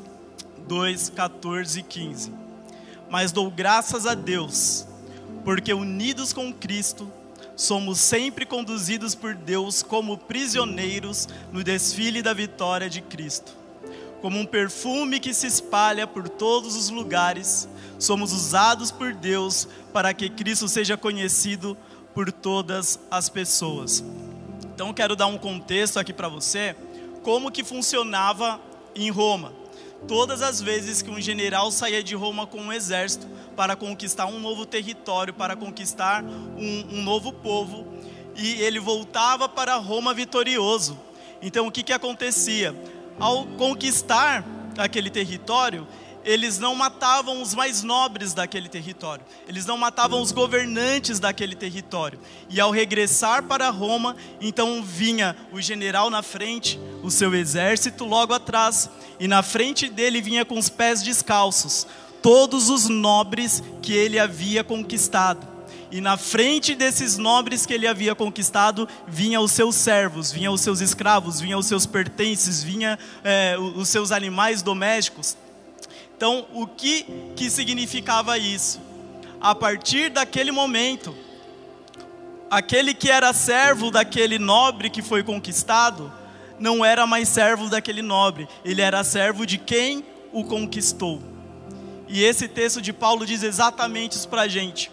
2, 0.67 1.09
14 1.09 1.79
e 1.79 1.83
15. 1.83 2.33
Mas 3.07 3.31
dou 3.31 3.51
graças 3.51 4.07
a 4.07 4.15
Deus, 4.15 4.87
porque 5.43 5.71
unidos 5.71 6.33
com 6.33 6.51
Cristo, 6.51 7.07
somos 7.55 7.99
sempre 7.99 8.47
conduzidos 8.47 9.13
por 9.13 9.35
Deus 9.35 9.83
como 9.83 10.17
prisioneiros 10.17 11.29
no 11.53 11.63
desfile 11.63 12.23
da 12.23 12.33
vitória 12.33 12.89
de 12.89 12.99
Cristo. 12.99 13.64
Como 14.25 14.39
um 14.39 14.45
perfume 14.47 15.19
que 15.19 15.35
se 15.35 15.45
espalha 15.45 16.07
por 16.07 16.27
todos 16.27 16.75
os 16.75 16.89
lugares, 16.89 17.69
somos 17.99 18.33
usados 18.33 18.89
por 18.89 19.13
Deus 19.13 19.67
para 19.93 20.15
que 20.15 20.31
Cristo 20.31 20.67
seja 20.67 20.97
conhecido 20.97 21.77
por 22.11 22.31
todas 22.31 22.99
as 23.11 23.29
pessoas. 23.29 24.03
Então 24.73 24.91
quero 24.91 25.15
dar 25.15 25.27
um 25.27 25.37
contexto 25.37 25.99
aqui 25.99 26.11
para 26.11 26.27
você, 26.27 26.75
como 27.21 27.51
que 27.51 27.63
funcionava 27.63 28.59
em 28.95 29.11
Roma. 29.11 29.53
Todas 30.07 30.41
as 30.41 30.59
vezes 30.59 31.03
que 31.03 31.11
um 31.11 31.21
general 31.21 31.69
saía 31.69 32.01
de 32.01 32.15
Roma 32.15 32.47
com 32.47 32.59
um 32.59 32.73
exército 32.73 33.27
para 33.55 33.75
conquistar 33.75 34.25
um 34.25 34.39
novo 34.39 34.65
território, 34.65 35.35
para 35.35 35.55
conquistar 35.55 36.23
um, 36.23 36.97
um 36.97 37.03
novo 37.03 37.31
povo, 37.31 37.85
e 38.35 38.59
ele 38.59 38.79
voltava 38.79 39.47
para 39.47 39.75
Roma 39.75 40.15
vitorioso. 40.15 40.97
Então 41.43 41.67
o 41.67 41.71
que, 41.71 41.83
que 41.83 41.93
acontecia? 41.93 42.75
Ao 43.19 43.45
conquistar 43.45 44.45
aquele 44.77 45.09
território, 45.09 45.87
eles 46.25 46.57
não 46.57 46.73
matavam 46.73 47.41
os 47.41 47.53
mais 47.53 47.83
nobres 47.83 48.33
daquele 48.33 48.67
território, 48.67 49.23
eles 49.47 49.65
não 49.65 49.77
matavam 49.77 50.21
os 50.21 50.31
governantes 50.31 51.19
daquele 51.19 51.55
território. 51.55 52.19
E 52.49 52.59
ao 52.59 52.71
regressar 52.71 53.43
para 53.43 53.69
Roma, 53.69 54.15
então 54.41 54.83
vinha 54.83 55.35
o 55.53 55.61
general 55.61 56.09
na 56.09 56.23
frente, 56.23 56.79
o 57.03 57.11
seu 57.11 57.33
exército 57.35 58.05
logo 58.05 58.33
atrás, 58.33 58.89
e 59.19 59.27
na 59.27 59.43
frente 59.43 59.87
dele 59.87 60.19
vinha 60.19 60.43
com 60.43 60.57
os 60.57 60.67
pés 60.67 61.03
descalços 61.03 61.87
todos 62.23 62.69
os 62.69 62.89
nobres 62.89 63.61
que 63.83 63.93
ele 63.93 64.17
havia 64.17 64.63
conquistado. 64.63 65.54
E 65.95 66.01
na 66.01 66.17
frente 66.17 66.75
desses 66.75 67.17
nobres 67.17 67.65
que 67.65 67.73
ele 67.73 67.87
havia 67.87 68.13
conquistado, 68.13 68.85
vinha 69.07 69.39
os 69.39 69.53
seus 69.53 69.75
servos, 69.75 70.29
vinha 70.29 70.51
os 70.51 70.59
seus 70.59 70.81
escravos, 70.81 71.39
vinha 71.39 71.57
os 71.57 71.67
seus 71.67 71.85
pertences, 71.85 72.61
vinha 72.61 72.99
é, 73.23 73.55
os 73.57 73.87
seus 73.87 74.11
animais 74.11 74.61
domésticos. 74.61 75.37
Então, 76.13 76.47
o 76.53 76.67
que 76.67 77.05
que 77.37 77.49
significava 77.49 78.37
isso? 78.37 78.81
A 79.39 79.55
partir 79.55 80.09
daquele 80.09 80.51
momento, 80.51 81.15
aquele 82.51 82.93
que 82.93 83.09
era 83.09 83.31
servo 83.31 83.89
daquele 83.89 84.37
nobre 84.37 84.89
que 84.89 85.01
foi 85.01 85.23
conquistado, 85.23 86.11
não 86.59 86.83
era 86.83 87.07
mais 87.07 87.29
servo 87.29 87.69
daquele 87.69 88.01
nobre, 88.01 88.49
ele 88.65 88.81
era 88.81 89.01
servo 89.01 89.45
de 89.45 89.57
quem 89.57 90.03
o 90.33 90.43
conquistou. 90.43 91.21
E 92.05 92.21
esse 92.21 92.49
texto 92.49 92.81
de 92.81 92.91
Paulo 92.91 93.25
diz 93.25 93.43
exatamente 93.43 94.17
isso 94.17 94.27
para 94.27 94.41
a 94.41 94.47
gente. 94.49 94.91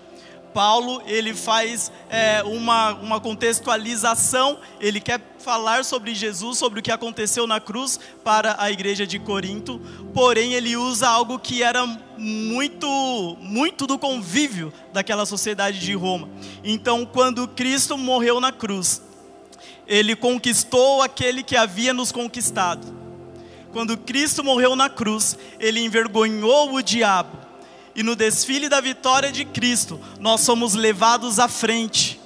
Paulo 0.53 1.03
ele 1.07 1.35
faz 1.35 1.91
é, 2.09 2.43
uma, 2.43 2.95
uma 2.95 3.21
contextualização, 3.21 4.59
ele 4.81 5.01
quer 5.01 5.21
falar 5.39 5.85
sobre 5.85 6.15
Jesus, 6.15 6.59
sobre 6.59 6.81
o 6.81 6.83
que 6.83 6.91
aconteceu 6.91 7.47
na 7.47 7.61
cruz 7.61 7.99
para 8.23 8.57
a 8.59 8.71
igreja 8.71 9.07
de 9.07 9.19
Corinto, 9.19 9.81
porém 10.15 10.55
ele 10.55 10.77
usa 10.77 11.09
algo 11.09 11.39
que 11.39 11.63
era 11.63 11.85
muito, 12.17 13.37
muito 13.41 13.87
do 13.87 13.99
convívio 13.99 14.73
daquela 14.93 15.27
sociedade 15.27 15.81
de 15.81 15.95
Roma. 15.95 16.29
Então, 16.63 17.05
quando 17.05 17.49
Cristo 17.49 17.99
morreu 17.99 18.41
na 18.41 18.53
cruz, 18.53 19.03
ele 19.87 20.15
conquistou 20.15 21.03
aquele 21.03 21.43
que 21.43 21.57
havia 21.57 21.93
nos 21.93 22.13
conquistado. 22.13 23.03
Quando 23.73 23.97
Cristo 23.97 24.45
morreu 24.45 24.77
na 24.77 24.89
cruz, 24.89 25.37
ele 25.59 25.81
envergonhou 25.81 26.75
o 26.75 26.83
diabo 26.83 27.42
e 27.95 28.03
no 28.03 28.17
desfile 28.17 28.69
da 28.69 28.81
vitória 28.81 29.31
de 29.31 29.45
Cristo, 29.45 30.01
nós 30.19 30.41
somos 30.41 30.75
levados 30.75 31.39
à 31.39 31.49
frente. 31.49 32.21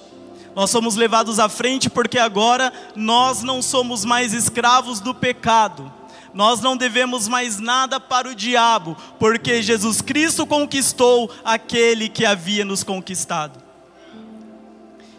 Nós 0.54 0.70
somos 0.70 0.96
levados 0.96 1.38
à 1.38 1.48
frente 1.48 1.90
porque 1.90 2.18
agora 2.18 2.72
nós 2.94 3.42
não 3.42 3.60
somos 3.60 4.04
mais 4.04 4.32
escravos 4.32 5.00
do 5.00 5.14
pecado. 5.14 5.92
Nós 6.32 6.60
não 6.60 6.76
devemos 6.76 7.28
mais 7.28 7.58
nada 7.58 7.98
para 7.98 8.28
o 8.28 8.34
diabo, 8.34 8.96
porque 9.18 9.62
Jesus 9.62 10.00
Cristo 10.02 10.46
conquistou 10.46 11.30
aquele 11.44 12.08
que 12.08 12.26
havia 12.26 12.64
nos 12.64 12.82
conquistado. 12.82 13.62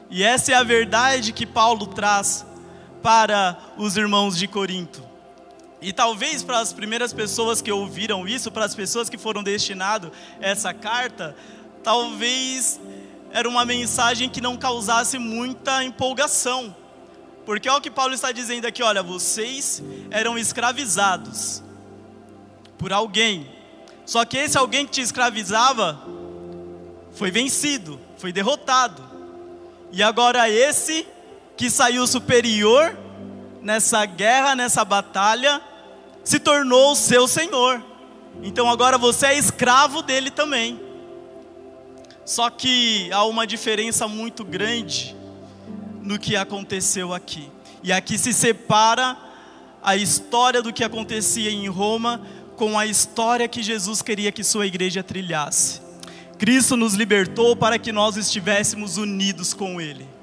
E 0.10 0.24
essa 0.24 0.52
é 0.52 0.56
a 0.56 0.64
verdade 0.64 1.34
que 1.34 1.46
Paulo 1.46 1.88
traz 1.88 2.46
para 3.02 3.58
os 3.78 3.98
irmãos 3.98 4.38
de 4.38 4.48
Corinto. 4.48 5.07
E 5.82 5.94
talvez 5.94 6.44
para 6.44 6.60
as 6.60 6.74
primeiras 6.74 7.14
pessoas 7.14 7.62
que 7.62 7.72
ouviram 7.72 8.28
isso, 8.28 8.52
para 8.52 8.66
as 8.66 8.74
pessoas 8.74 9.10
que 9.10 9.18
foram 9.18 9.44
destinadas 9.44 10.12
essa 10.40 10.74
carta, 10.74 11.36
talvez 11.84 12.80
era 13.32 13.48
uma 13.48 13.64
mensagem 13.66 14.30
que 14.30 14.42
não 14.42 14.58
causasse 14.58 15.20
muita 15.20 15.84
empolgação. 15.84 16.76
Porque 17.46 17.70
olha 17.70 17.78
o 17.78 17.82
que 17.82 17.92
Paulo 17.92 18.14
está 18.14 18.32
dizendo 18.32 18.66
aqui, 18.66 18.82
olha, 18.82 19.04
vocês 19.04 19.82
eram 20.10 20.38
escravizados 20.38 21.64
por 22.78 22.92
alguém. 22.92 23.48
Só 24.06 24.26
que 24.26 24.38
esse 24.38 24.58
alguém 24.58 24.86
que 24.86 24.94
te 24.94 25.02
escravizava 25.02 26.02
foi 27.14 27.30
vencido, 27.30 28.00
foi 28.18 28.32
derrotado. 28.32 29.04
E 29.92 30.02
agora 30.02 30.50
esse 30.50 31.08
que 31.56 31.70
saiu 31.70 32.06
superior 32.08 32.98
nessa 33.62 34.06
guerra, 34.06 34.56
nessa 34.56 34.84
batalha, 34.86 35.62
se 36.24 36.40
tornou 36.40 36.92
o 36.92 36.96
seu 36.96 37.28
senhor. 37.28 37.84
Então 38.44 38.70
agora 38.70 38.98
você 38.98 39.28
é 39.28 39.38
escravo 39.38 40.02
dele 40.02 40.30
também. 40.30 40.80
Só 42.26 42.50
que 42.50 43.10
há 43.12 43.24
uma 43.24 43.48
diferença 43.48 44.08
muito 44.08 44.44
grande 44.44 45.16
no 46.02 46.20
que 46.20 46.36
aconteceu 46.36 47.14
aqui. 47.14 47.50
E 47.82 47.92
aqui 47.92 48.18
se 48.18 48.34
separa 48.34 49.18
a 49.82 49.96
história 49.96 50.62
do 50.62 50.74
que 50.74 50.84
acontecia 50.84 51.50
em 51.50 51.68
Roma 51.68 52.22
com 52.58 52.78
a 52.78 52.86
história 52.86 53.48
que 53.48 53.64
Jesus 53.64 54.02
queria 54.02 54.32
que 54.32 54.44
sua 54.44 54.68
igreja 54.68 55.04
trilhasse. 55.04 55.82
Cristo 56.38 56.76
nos 56.76 56.94
libertou 56.94 57.56
para 57.56 57.80
que 57.80 57.92
nós 57.92 58.18
estivéssemos 58.18 58.98
unidos 58.98 59.54
com 59.54 59.80
Ele. 59.80 60.17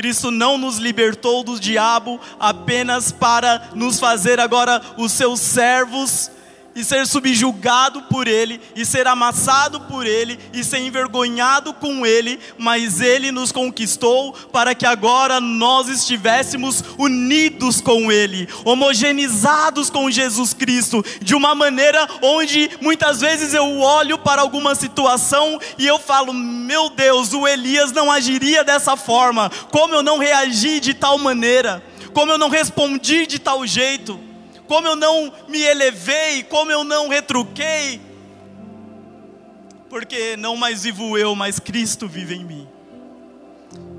Cristo 0.00 0.30
não 0.30 0.56
nos 0.56 0.78
libertou 0.78 1.44
do 1.44 1.60
diabo 1.60 2.18
apenas 2.38 3.12
para 3.12 3.68
nos 3.74 4.00
fazer 4.00 4.40
agora 4.40 4.80
os 4.96 5.12
seus 5.12 5.40
servos 5.40 6.30
e 6.74 6.84
ser 6.84 7.06
subjugado 7.06 8.02
por 8.02 8.28
ele, 8.28 8.60
e 8.76 8.84
ser 8.84 9.06
amassado 9.06 9.80
por 9.80 10.06
ele, 10.06 10.38
e 10.52 10.62
ser 10.62 10.78
envergonhado 10.78 11.74
com 11.74 12.06
ele, 12.06 12.38
mas 12.58 13.00
ele 13.00 13.32
nos 13.32 13.50
conquistou 13.50 14.32
para 14.52 14.74
que 14.74 14.86
agora 14.86 15.40
nós 15.40 15.88
estivéssemos 15.88 16.84
unidos 16.96 17.80
com 17.80 18.10
ele, 18.10 18.48
homogeneizados 18.64 19.90
com 19.90 20.10
Jesus 20.10 20.54
Cristo, 20.54 21.04
de 21.20 21.34
uma 21.34 21.54
maneira 21.54 22.08
onde 22.22 22.70
muitas 22.80 23.20
vezes 23.20 23.52
eu 23.52 23.80
olho 23.80 24.18
para 24.18 24.40
alguma 24.40 24.74
situação 24.74 25.58
e 25.78 25.86
eu 25.86 25.98
falo: 25.98 26.32
meu 26.32 26.90
Deus, 26.90 27.32
o 27.32 27.46
Elias 27.46 27.92
não 27.92 28.10
agiria 28.10 28.62
dessa 28.62 28.96
forma, 28.96 29.50
como 29.70 29.94
eu 29.94 30.02
não 30.02 30.18
reagi 30.18 30.80
de 30.80 30.94
tal 30.94 31.18
maneira, 31.18 31.82
como 32.12 32.32
eu 32.32 32.38
não 32.38 32.48
respondi 32.48 33.26
de 33.26 33.38
tal 33.38 33.66
jeito 33.66 34.29
como 34.70 34.86
eu 34.86 34.94
não 34.94 35.32
me 35.48 35.60
elevei, 35.60 36.44
como 36.44 36.70
eu 36.70 36.84
não 36.84 37.08
retruquei, 37.08 38.00
porque 39.88 40.36
não 40.36 40.56
mais 40.56 40.84
vivo 40.84 41.18
eu, 41.18 41.34
mas 41.34 41.58
Cristo 41.58 42.06
vive 42.06 42.36
em 42.36 42.44
mim. 42.44 42.68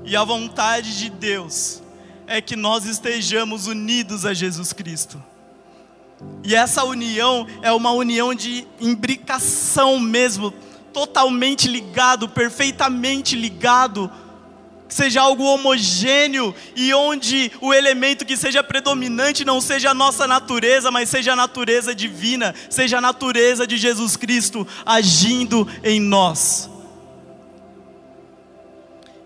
E 0.02 0.16
a 0.16 0.24
vontade 0.24 0.96
de 0.96 1.10
Deus 1.10 1.82
é 2.26 2.40
que 2.40 2.56
nós 2.56 2.86
estejamos 2.86 3.66
unidos 3.66 4.24
a 4.24 4.32
Jesus 4.32 4.72
Cristo. 4.72 5.22
E 6.42 6.54
essa 6.54 6.82
união 6.84 7.46
é 7.60 7.70
uma 7.70 7.90
união 7.90 8.34
de 8.34 8.66
imbricação 8.80 10.00
mesmo, 10.00 10.54
totalmente 10.90 11.68
ligado, 11.68 12.30
perfeitamente 12.30 13.36
ligado 13.36 14.10
seja 14.92 15.22
algo 15.22 15.44
homogêneo 15.44 16.54
e 16.76 16.92
onde 16.92 17.50
o 17.60 17.72
elemento 17.72 18.24
que 18.24 18.36
seja 18.36 18.62
predominante 18.62 19.44
não 19.44 19.60
seja 19.60 19.90
a 19.90 19.94
nossa 19.94 20.26
natureza, 20.26 20.90
mas 20.90 21.08
seja 21.08 21.32
a 21.32 21.36
natureza 21.36 21.94
divina, 21.94 22.54
seja 22.68 22.98
a 22.98 23.00
natureza 23.00 23.66
de 23.66 23.76
Jesus 23.76 24.16
Cristo 24.16 24.66
agindo 24.84 25.66
em 25.82 25.98
nós. 25.98 26.68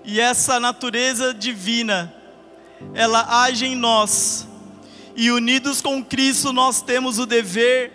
E 0.04 0.20
essa 0.20 0.60
natureza 0.60 1.34
divina, 1.34 2.14
ela 2.94 3.42
age 3.42 3.66
em 3.66 3.74
nós, 3.74 4.46
e 5.16 5.32
unidos 5.32 5.80
com 5.80 6.04
Cristo 6.04 6.52
nós 6.52 6.80
temos 6.80 7.18
o 7.18 7.26
dever, 7.26 7.92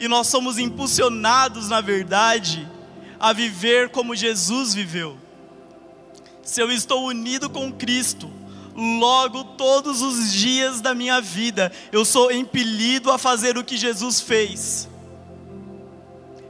e 0.00 0.08
nós 0.08 0.26
somos 0.26 0.58
impulsionados, 0.58 1.68
na 1.68 1.80
verdade, 1.80 2.68
a 3.20 3.32
viver 3.32 3.90
como 3.90 4.16
Jesus 4.16 4.74
viveu 4.74 5.25
se 6.46 6.62
eu 6.62 6.70
estou 6.70 7.04
unido 7.04 7.50
com 7.50 7.72
Cristo, 7.72 8.30
logo 8.76 9.42
todos 9.42 10.00
os 10.00 10.32
dias 10.32 10.80
da 10.80 10.94
minha 10.94 11.20
vida 11.20 11.72
eu 11.90 12.04
sou 12.04 12.30
impelido 12.30 13.10
a 13.10 13.18
fazer 13.18 13.58
o 13.58 13.64
que 13.64 13.76
Jesus 13.76 14.20
fez. 14.20 14.88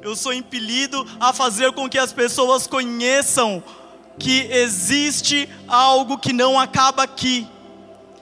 Eu 0.03 0.15
sou 0.15 0.35
impelido 0.35 1.05
a 1.19 1.33
fazer 1.33 1.73
com 1.73 1.89
que 1.89 1.99
as 1.99 2.13
pessoas 2.13 2.67
conheçam 2.67 3.65
que 4.19 4.43
existe 4.51 5.49
algo 5.67 6.19
que 6.19 6.33
não 6.33 6.61
acaba 6.61 7.03
aqui. 7.03 7.49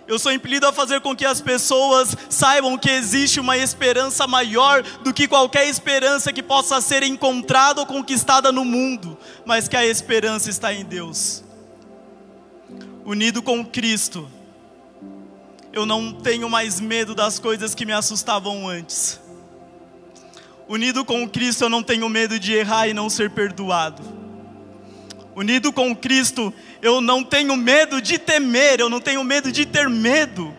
Eu 0.06 0.18
sou 0.18 0.32
impelido 0.32 0.66
a 0.68 0.72
fazer 0.72 1.00
com 1.00 1.16
que 1.16 1.26
as 1.26 1.40
pessoas 1.40 2.14
saibam 2.30 2.78
que 2.78 2.90
existe 2.90 3.40
uma 3.40 3.56
esperança 3.56 4.28
maior 4.28 4.82
do 5.02 5.12
que 5.12 5.26
qualquer 5.26 5.66
esperança 5.66 6.32
que 6.32 6.42
possa 6.42 6.80
ser 6.80 7.02
encontrada 7.02 7.80
ou 7.80 7.86
conquistada 7.86 8.52
no 8.52 8.64
mundo, 8.64 9.18
mas 9.44 9.66
que 9.66 9.76
a 9.76 9.84
esperança 9.84 10.48
está 10.48 10.72
em 10.72 10.84
Deus 10.84 11.42
unido 13.04 13.42
com 13.42 13.64
Cristo, 13.64 14.28
eu 15.72 15.84
não 15.84 16.12
tenho 16.12 16.48
mais 16.48 16.80
medo 16.80 17.14
das 17.14 17.38
coisas 17.38 17.74
que 17.74 17.84
me 17.84 17.92
assustavam 17.92 18.66
antes. 18.68 19.20
Unido 20.66 21.04
com 21.04 21.28
Cristo, 21.28 21.64
eu 21.64 21.68
não 21.68 21.82
tenho 21.82 22.08
medo 22.08 22.38
de 22.38 22.54
errar 22.54 22.88
e 22.88 22.94
não 22.94 23.10
ser 23.10 23.30
perdoado. 23.30 24.02
Unido 25.36 25.72
com 25.72 25.94
Cristo, 25.94 26.54
eu 26.80 27.00
não 27.00 27.22
tenho 27.22 27.56
medo 27.56 28.00
de 28.00 28.18
temer, 28.18 28.80
eu 28.80 28.88
não 28.88 29.00
tenho 29.00 29.22
medo 29.22 29.52
de 29.52 29.66
ter 29.66 29.90
medo. 29.90 30.54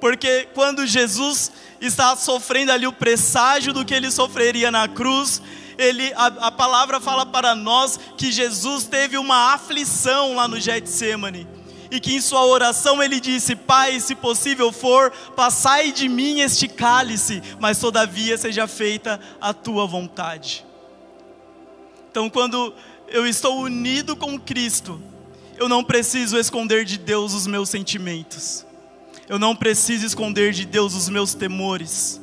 Porque 0.00 0.48
quando 0.54 0.86
Jesus 0.86 1.52
está 1.80 2.16
sofrendo 2.16 2.72
ali 2.72 2.86
o 2.86 2.92
presságio 2.92 3.72
do 3.72 3.84
que 3.84 3.94
ele 3.94 4.10
sofreria 4.10 4.70
na 4.70 4.88
cruz, 4.88 5.40
ele, 5.78 6.12
a, 6.14 6.26
a 6.26 6.52
palavra 6.52 7.00
fala 7.00 7.26
para 7.26 7.54
nós 7.54 7.98
que 8.16 8.32
Jesus 8.32 8.84
teve 8.84 9.18
uma 9.18 9.54
aflição 9.54 10.34
lá 10.34 10.48
no 10.48 10.60
Getsemane 10.60 11.46
e 11.90 12.00
que 12.00 12.14
em 12.14 12.20
sua 12.20 12.44
oração 12.44 13.02
ele 13.02 13.20
disse: 13.20 13.54
Pai, 13.54 14.00
se 14.00 14.14
possível 14.14 14.72
for, 14.72 15.10
passai 15.34 15.92
de 15.92 16.08
mim 16.08 16.40
este 16.40 16.68
cálice, 16.68 17.42
mas 17.60 17.78
todavia 17.78 18.36
seja 18.36 18.66
feita 18.66 19.20
a 19.40 19.52
tua 19.52 19.86
vontade. 19.86 20.64
Então, 22.10 22.30
quando 22.30 22.74
eu 23.08 23.26
estou 23.26 23.60
unido 23.60 24.16
com 24.16 24.38
Cristo, 24.38 25.00
eu 25.56 25.68
não 25.68 25.84
preciso 25.84 26.38
esconder 26.38 26.84
de 26.84 26.98
Deus 26.98 27.32
os 27.34 27.46
meus 27.46 27.68
sentimentos, 27.68 28.66
eu 29.28 29.38
não 29.38 29.54
preciso 29.54 30.06
esconder 30.06 30.52
de 30.52 30.64
Deus 30.64 30.94
os 30.94 31.08
meus 31.08 31.34
temores, 31.34 32.20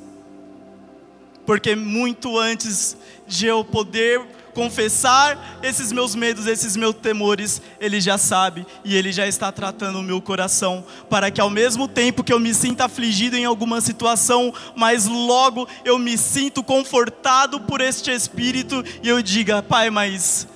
porque 1.46 1.76
muito 1.76 2.38
antes 2.38 2.98
de 3.28 3.46
eu 3.46 3.64
poder 3.64 4.22
confessar 4.54 5.60
esses 5.62 5.92
meus 5.92 6.16
medos, 6.16 6.46
esses 6.46 6.76
meus 6.76 6.96
temores, 6.96 7.62
Ele 7.80 8.00
já 8.00 8.18
sabe 8.18 8.66
e 8.86 8.96
Ele 8.96 9.12
já 9.12 9.28
está 9.28 9.52
tratando 9.52 10.00
o 10.00 10.04
meu 10.04 10.22
coração, 10.22 10.86
para 11.10 11.30
que 11.32 11.42
ao 11.42 11.50
mesmo 11.50 11.88
tempo 11.88 12.24
que 12.24 12.32
eu 12.32 12.40
me 12.40 12.54
sinta 12.54 12.86
afligido 12.86 13.36
em 13.36 13.46
alguma 13.46 13.82
situação, 13.82 14.54
mas 14.76 15.06
logo 15.06 15.68
eu 15.84 15.98
me 15.98 16.18
sinto 16.18 16.64
confortado 16.64 17.60
por 17.62 17.82
este 17.82 18.12
Espírito 18.12 18.84
e 19.02 19.10
eu 19.10 19.22
diga, 19.22 19.62
Pai, 19.62 19.90
mas 19.90 20.48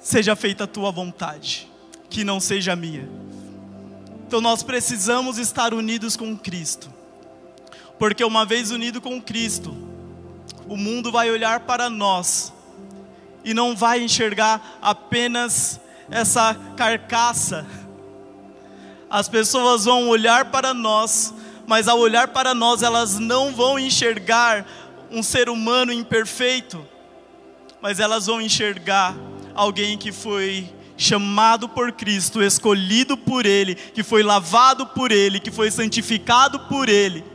seja 0.00 0.36
feita 0.36 0.64
a 0.64 0.68
tua 0.68 0.90
vontade, 0.90 1.70
que 2.10 2.24
não 2.24 2.40
seja 2.40 2.72
a 2.72 2.76
minha. 2.76 3.08
Então 4.26 4.40
nós 4.40 4.62
precisamos 4.62 5.38
estar 5.38 5.72
unidos 5.72 6.16
com 6.16 6.36
Cristo, 6.36 6.92
porque 7.98 8.24
uma 8.24 8.44
vez 8.44 8.70
unido 8.70 9.00
com 9.00 9.20
Cristo, 9.22 9.83
o 10.68 10.76
mundo 10.76 11.12
vai 11.12 11.30
olhar 11.30 11.60
para 11.60 11.90
nós 11.90 12.52
e 13.44 13.52
não 13.52 13.76
vai 13.76 14.02
enxergar 14.02 14.78
apenas 14.80 15.80
essa 16.10 16.56
carcaça. 16.76 17.66
As 19.08 19.28
pessoas 19.28 19.84
vão 19.84 20.08
olhar 20.08 20.46
para 20.46 20.72
nós, 20.72 21.34
mas 21.66 21.86
ao 21.86 21.98
olhar 21.98 22.28
para 22.28 22.54
nós, 22.54 22.82
elas 22.82 23.18
não 23.18 23.52
vão 23.52 23.78
enxergar 23.78 24.66
um 25.10 25.22
ser 25.22 25.48
humano 25.48 25.92
imperfeito, 25.92 26.86
mas 27.80 28.00
elas 28.00 28.26
vão 28.26 28.40
enxergar 28.40 29.14
alguém 29.54 29.96
que 29.96 30.10
foi 30.10 30.72
chamado 30.96 31.68
por 31.68 31.92
Cristo, 31.92 32.42
escolhido 32.42 33.16
por 33.16 33.44
Ele, 33.44 33.74
que 33.74 34.02
foi 34.02 34.22
lavado 34.22 34.86
por 34.86 35.12
Ele, 35.12 35.38
que 35.38 35.50
foi 35.50 35.70
santificado 35.70 36.60
por 36.60 36.88
Ele 36.88 37.33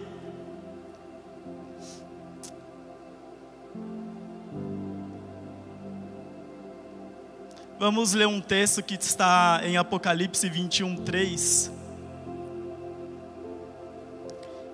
Vamos 7.79 8.12
ler 8.12 8.27
um 8.27 8.41
texto 8.41 8.83
que 8.83 8.95
está 8.95 9.62
em 9.63 9.77
Apocalipse 9.77 10.50
21, 10.50 10.98
3. 10.98 11.71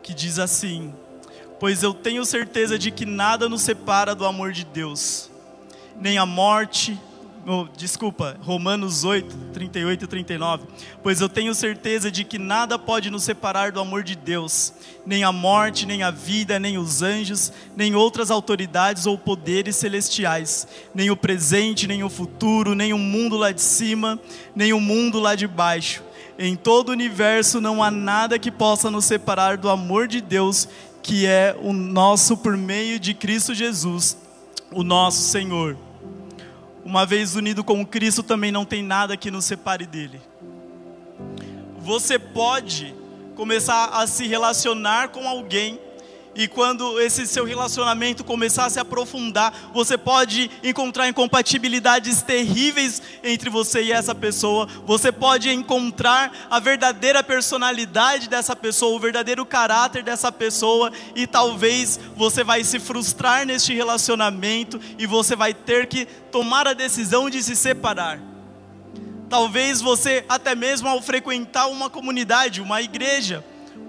Que 0.01 0.11
diz 0.11 0.39
assim: 0.39 0.91
Pois 1.59 1.83
eu 1.83 1.93
tenho 1.93 2.25
certeza 2.25 2.79
de 2.79 2.89
que 2.89 3.05
nada 3.05 3.47
nos 3.47 3.61
separa 3.61 4.15
do 4.15 4.25
amor 4.25 4.51
de 4.51 4.65
Deus, 4.65 5.29
nem 5.95 6.17
a 6.17 6.25
morte, 6.25 6.99
oh, 7.45 7.67
desculpa, 7.75 8.37
Romanos 8.41 9.03
8, 9.03 9.35
38 9.53 10.03
e 10.03 10.07
39. 10.07 10.63
Pois 11.03 11.21
eu 11.21 11.29
tenho 11.29 11.53
certeza 11.53 12.11
de 12.11 12.23
que 12.23 12.37
nada 12.37 12.77
pode 12.77 13.09
nos 13.09 13.23
separar 13.23 13.71
do 13.71 13.79
amor 13.79 14.03
de 14.03 14.15
Deus, 14.15 14.73
nem 15.05 15.23
a 15.23 15.31
morte, 15.31 15.85
nem 15.85 16.03
a 16.03 16.11
vida, 16.11 16.59
nem 16.59 16.77
os 16.77 17.01
anjos, 17.01 17.53
nem 17.75 17.95
outras 17.95 18.31
autoridades 18.31 19.05
ou 19.05 19.17
poderes 19.17 19.75
celestiais, 19.75 20.67
nem 20.93 21.11
o 21.11 21.17
presente, 21.17 21.87
nem 21.87 22.03
o 22.03 22.09
futuro, 22.09 22.73
nem 22.73 22.93
o 22.93 22.97
mundo 22.97 23.37
lá 23.37 23.51
de 23.51 23.61
cima, 23.61 24.19
nem 24.55 24.73
o 24.73 24.79
mundo 24.79 25.19
lá 25.19 25.35
de 25.35 25.47
baixo. 25.47 26.03
Em 26.37 26.55
todo 26.55 26.89
o 26.89 26.91
universo 26.91 27.61
não 27.61 27.81
há 27.81 27.89
nada 27.89 28.37
que 28.37 28.51
possa 28.51 28.91
nos 28.91 29.05
separar 29.05 29.57
do 29.57 29.69
amor 29.69 30.07
de 30.07 30.19
Deus, 30.19 30.67
que 31.01 31.25
é 31.25 31.55
o 31.61 31.71
nosso 31.71 32.35
por 32.35 32.57
meio 32.57 32.99
de 32.99 33.13
Cristo 33.13 33.53
Jesus, 33.53 34.17
o 34.71 34.83
nosso 34.83 35.21
Senhor. 35.21 35.77
Uma 36.85 37.03
vez 37.03 37.35
unido 37.35 37.63
com 37.63 37.83
Cristo, 37.83 38.21
também 38.21 38.51
não 38.51 38.63
tem 38.63 38.83
nada 38.83 39.17
que 39.17 39.31
nos 39.31 39.45
separe 39.45 39.87
dele. 39.87 40.21
Você 41.79 42.19
pode 42.19 42.93
começar 43.35 43.87
a 43.87 44.05
se 44.05 44.27
relacionar 44.27 45.09
com 45.09 45.27
alguém 45.27 45.79
e 46.35 46.49
quando 46.49 46.99
esse 46.99 47.25
seu 47.25 47.45
relacionamento 47.45 48.23
começar 48.23 48.65
a 48.65 48.69
se 48.69 48.77
aprofundar, 48.77 49.53
você 49.73 49.97
pode 49.97 50.51
encontrar 50.61 51.07
incompatibilidades 51.07 52.21
terríveis 52.21 53.01
entre 53.23 53.49
você 53.49 53.81
e 53.83 53.91
essa 53.91 54.13
pessoa. 54.13 54.67
Você 54.85 55.13
pode 55.13 55.49
encontrar 55.49 56.31
a 56.49 56.59
verdadeira 56.59 57.23
personalidade 57.23 58.27
dessa 58.27 58.53
pessoa, 58.53 58.97
o 58.97 58.99
verdadeiro 58.99 59.45
caráter 59.45 60.03
dessa 60.03 60.29
pessoa, 60.29 60.91
e 61.15 61.25
talvez 61.25 61.97
você 62.17 62.43
vai 62.43 62.65
se 62.65 62.79
frustrar 62.79 63.45
neste 63.45 63.73
relacionamento 63.73 64.79
e 64.99 65.07
você 65.07 65.37
vai 65.37 65.53
ter 65.53 65.87
que 65.87 66.05
tomar 66.05 66.67
a 66.67 66.73
decisão 66.73 67.29
de 67.29 67.41
se 67.41 67.55
separar. 67.55 68.19
Talvez 69.29 69.81
você, 69.81 70.25
até 70.27 70.53
mesmo 70.53 70.89
ao 70.89 71.01
frequentar 71.01 71.67
uma 71.67 71.89
comunidade, 71.89 72.61
uma 72.61 72.81
igreja, 72.81 73.43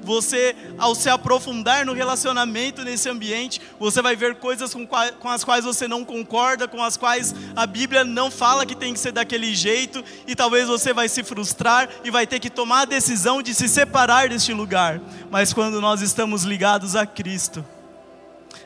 você, 0.06 0.54
ao 0.78 0.94
se 0.94 1.10
aprofundar 1.10 1.84
no 1.84 1.92
relacionamento 1.92 2.82
nesse 2.82 3.08
ambiente, 3.08 3.60
você 3.78 4.00
vai 4.00 4.14
ver 4.14 4.36
coisas 4.36 4.72
com, 4.72 4.86
com 4.86 5.28
as 5.28 5.42
quais 5.42 5.64
você 5.64 5.88
não 5.88 6.04
concorda, 6.04 6.68
com 6.68 6.82
as 6.82 6.96
quais 6.96 7.34
a 7.56 7.66
Bíblia 7.66 8.04
não 8.04 8.30
fala 8.30 8.64
que 8.64 8.76
tem 8.76 8.94
que 8.94 9.00
ser 9.00 9.12
daquele 9.12 9.54
jeito, 9.54 10.02
e 10.26 10.36
talvez 10.36 10.68
você 10.68 10.94
vai 10.94 11.08
se 11.08 11.24
frustrar 11.24 11.88
e 12.04 12.10
vai 12.10 12.26
ter 12.26 12.38
que 12.38 12.48
tomar 12.48 12.82
a 12.82 12.84
decisão 12.84 13.42
de 13.42 13.52
se 13.52 13.68
separar 13.68 14.28
deste 14.28 14.52
lugar. 14.52 15.00
Mas 15.30 15.52
quando 15.52 15.80
nós 15.80 16.00
estamos 16.00 16.44
ligados 16.44 16.94
a 16.94 17.04
Cristo, 17.04 17.64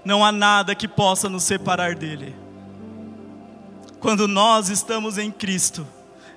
não 0.05 0.25
há 0.25 0.31
nada 0.31 0.75
que 0.75 0.87
possa 0.87 1.29
nos 1.29 1.45
separar 1.45 1.95
dele. 1.95 2.37
Quando 3.99 4.29
nós 4.29 4.69
estamos 4.69 5.19
em 5.19 5.31
Cristo, 5.31 5.87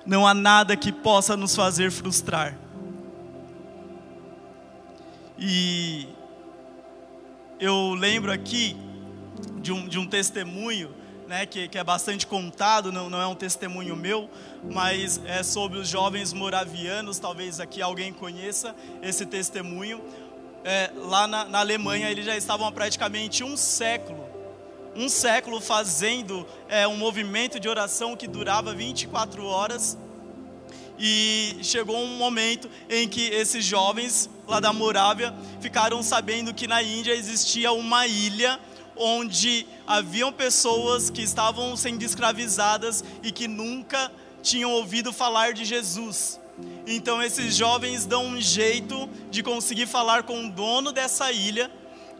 não 0.06 0.26
há 0.26 0.34
nada 0.34 0.76
que 0.76 0.92
possa 0.92 1.36
nos 1.36 1.54
fazer 1.54 1.90
frustrar. 1.90 2.63
E 5.38 6.08
eu 7.58 7.94
lembro 7.94 8.30
aqui 8.30 8.76
de 9.60 9.72
um, 9.72 9.88
de 9.88 9.98
um 9.98 10.06
testemunho, 10.06 10.94
né, 11.26 11.46
que, 11.46 11.68
que 11.68 11.78
é 11.78 11.84
bastante 11.84 12.26
contado, 12.26 12.92
não, 12.92 13.08
não 13.08 13.20
é 13.20 13.26
um 13.26 13.34
testemunho 13.34 13.96
meu, 13.96 14.28
mas 14.70 15.20
é 15.24 15.42
sobre 15.42 15.78
os 15.78 15.88
jovens 15.88 16.32
moravianos, 16.32 17.18
talvez 17.18 17.60
aqui 17.60 17.80
alguém 17.80 18.12
conheça 18.12 18.74
esse 19.02 19.24
testemunho. 19.24 20.02
É, 20.62 20.90
lá 20.96 21.26
na, 21.26 21.44
na 21.44 21.58
Alemanha 21.60 22.10
eles 22.10 22.24
já 22.24 22.36
estavam 22.36 22.66
há 22.66 22.72
praticamente 22.72 23.44
um 23.44 23.56
século 23.56 24.34
um 24.96 25.08
século 25.08 25.60
fazendo 25.60 26.46
é, 26.68 26.86
um 26.86 26.96
movimento 26.96 27.58
de 27.58 27.68
oração 27.68 28.16
que 28.16 28.26
durava 28.26 28.72
24 28.74 29.44
horas. 29.44 29.98
E 30.98 31.56
chegou 31.62 31.96
um 31.96 32.16
momento 32.16 32.70
em 32.88 33.08
que 33.08 33.22
esses 33.28 33.64
jovens 33.64 34.30
lá 34.46 34.60
da 34.60 34.72
Morávia 34.72 35.34
ficaram 35.60 36.02
sabendo 36.02 36.54
que 36.54 36.66
na 36.66 36.82
Índia 36.82 37.14
existia 37.14 37.72
uma 37.72 38.06
ilha 38.06 38.60
onde 38.96 39.66
haviam 39.86 40.32
pessoas 40.32 41.10
que 41.10 41.22
estavam 41.22 41.76
sendo 41.76 42.02
escravizadas 42.02 43.04
e 43.22 43.32
que 43.32 43.48
nunca 43.48 44.10
tinham 44.42 44.70
ouvido 44.70 45.12
falar 45.12 45.52
de 45.52 45.64
Jesus. 45.64 46.40
Então 46.86 47.20
esses 47.22 47.56
jovens 47.56 48.06
dão 48.06 48.26
um 48.26 48.40
jeito 48.40 49.08
de 49.30 49.42
conseguir 49.42 49.86
falar 49.86 50.22
com 50.22 50.46
o 50.46 50.50
dono 50.50 50.92
dessa 50.92 51.32
ilha 51.32 51.70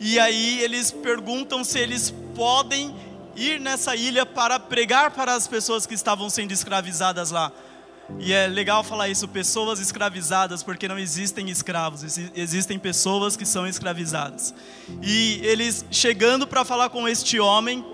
e 0.00 0.18
aí 0.18 0.60
eles 0.60 0.90
perguntam 0.90 1.62
se 1.62 1.78
eles 1.78 2.12
podem 2.34 2.94
ir 3.36 3.60
nessa 3.60 3.94
ilha 3.94 4.26
para 4.26 4.58
pregar 4.58 5.10
para 5.12 5.34
as 5.34 5.46
pessoas 5.46 5.86
que 5.86 5.94
estavam 5.94 6.28
sendo 6.28 6.52
escravizadas 6.52 7.30
lá. 7.30 7.52
E 8.18 8.32
é 8.32 8.46
legal 8.46 8.84
falar 8.84 9.08
isso, 9.08 9.26
pessoas 9.26 9.80
escravizadas, 9.80 10.62
porque 10.62 10.86
não 10.86 10.98
existem 10.98 11.48
escravos, 11.48 12.18
existem 12.34 12.78
pessoas 12.78 13.36
que 13.36 13.46
são 13.46 13.66
escravizadas. 13.66 14.54
E 15.02 15.40
eles 15.42 15.84
chegando 15.90 16.46
para 16.46 16.64
falar 16.64 16.90
com 16.90 17.08
este 17.08 17.40
homem, 17.40 17.84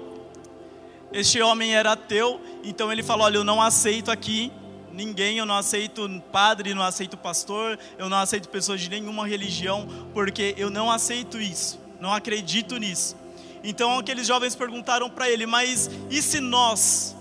este 1.13 1.41
homem 1.41 1.75
era 1.75 1.93
ateu, 1.93 2.41
então 2.65 2.91
ele 2.91 3.03
falou: 3.03 3.25
Olha, 3.27 3.37
eu 3.37 3.45
não 3.45 3.63
aceito 3.63 4.11
aqui 4.11 4.53
ninguém, 4.93 5.39
eu 5.39 5.47
não 5.47 5.57
aceito 5.57 6.09
padre, 6.33 6.75
não 6.75 6.83
aceito 6.83 7.17
pastor, 7.17 7.79
eu 7.97 8.09
não 8.09 8.19
aceito 8.19 8.49
pessoas 8.49 8.81
de 8.81 8.91
nenhuma 8.91 9.27
religião, 9.27 9.89
porque 10.13 10.55
eu 10.59 10.71
não 10.71 10.91
aceito 10.91 11.41
isso, 11.41 11.79
não 12.01 12.13
acredito 12.13 12.77
nisso. 12.77 13.17
Então 13.63 13.99
aqueles 13.99 14.27
jovens 14.27 14.55
perguntaram 14.55 15.09
para 15.09 15.31
ele: 15.31 15.47
Mas 15.47 15.89
e 16.11 16.21
se 16.21 16.41
nós 16.41 17.17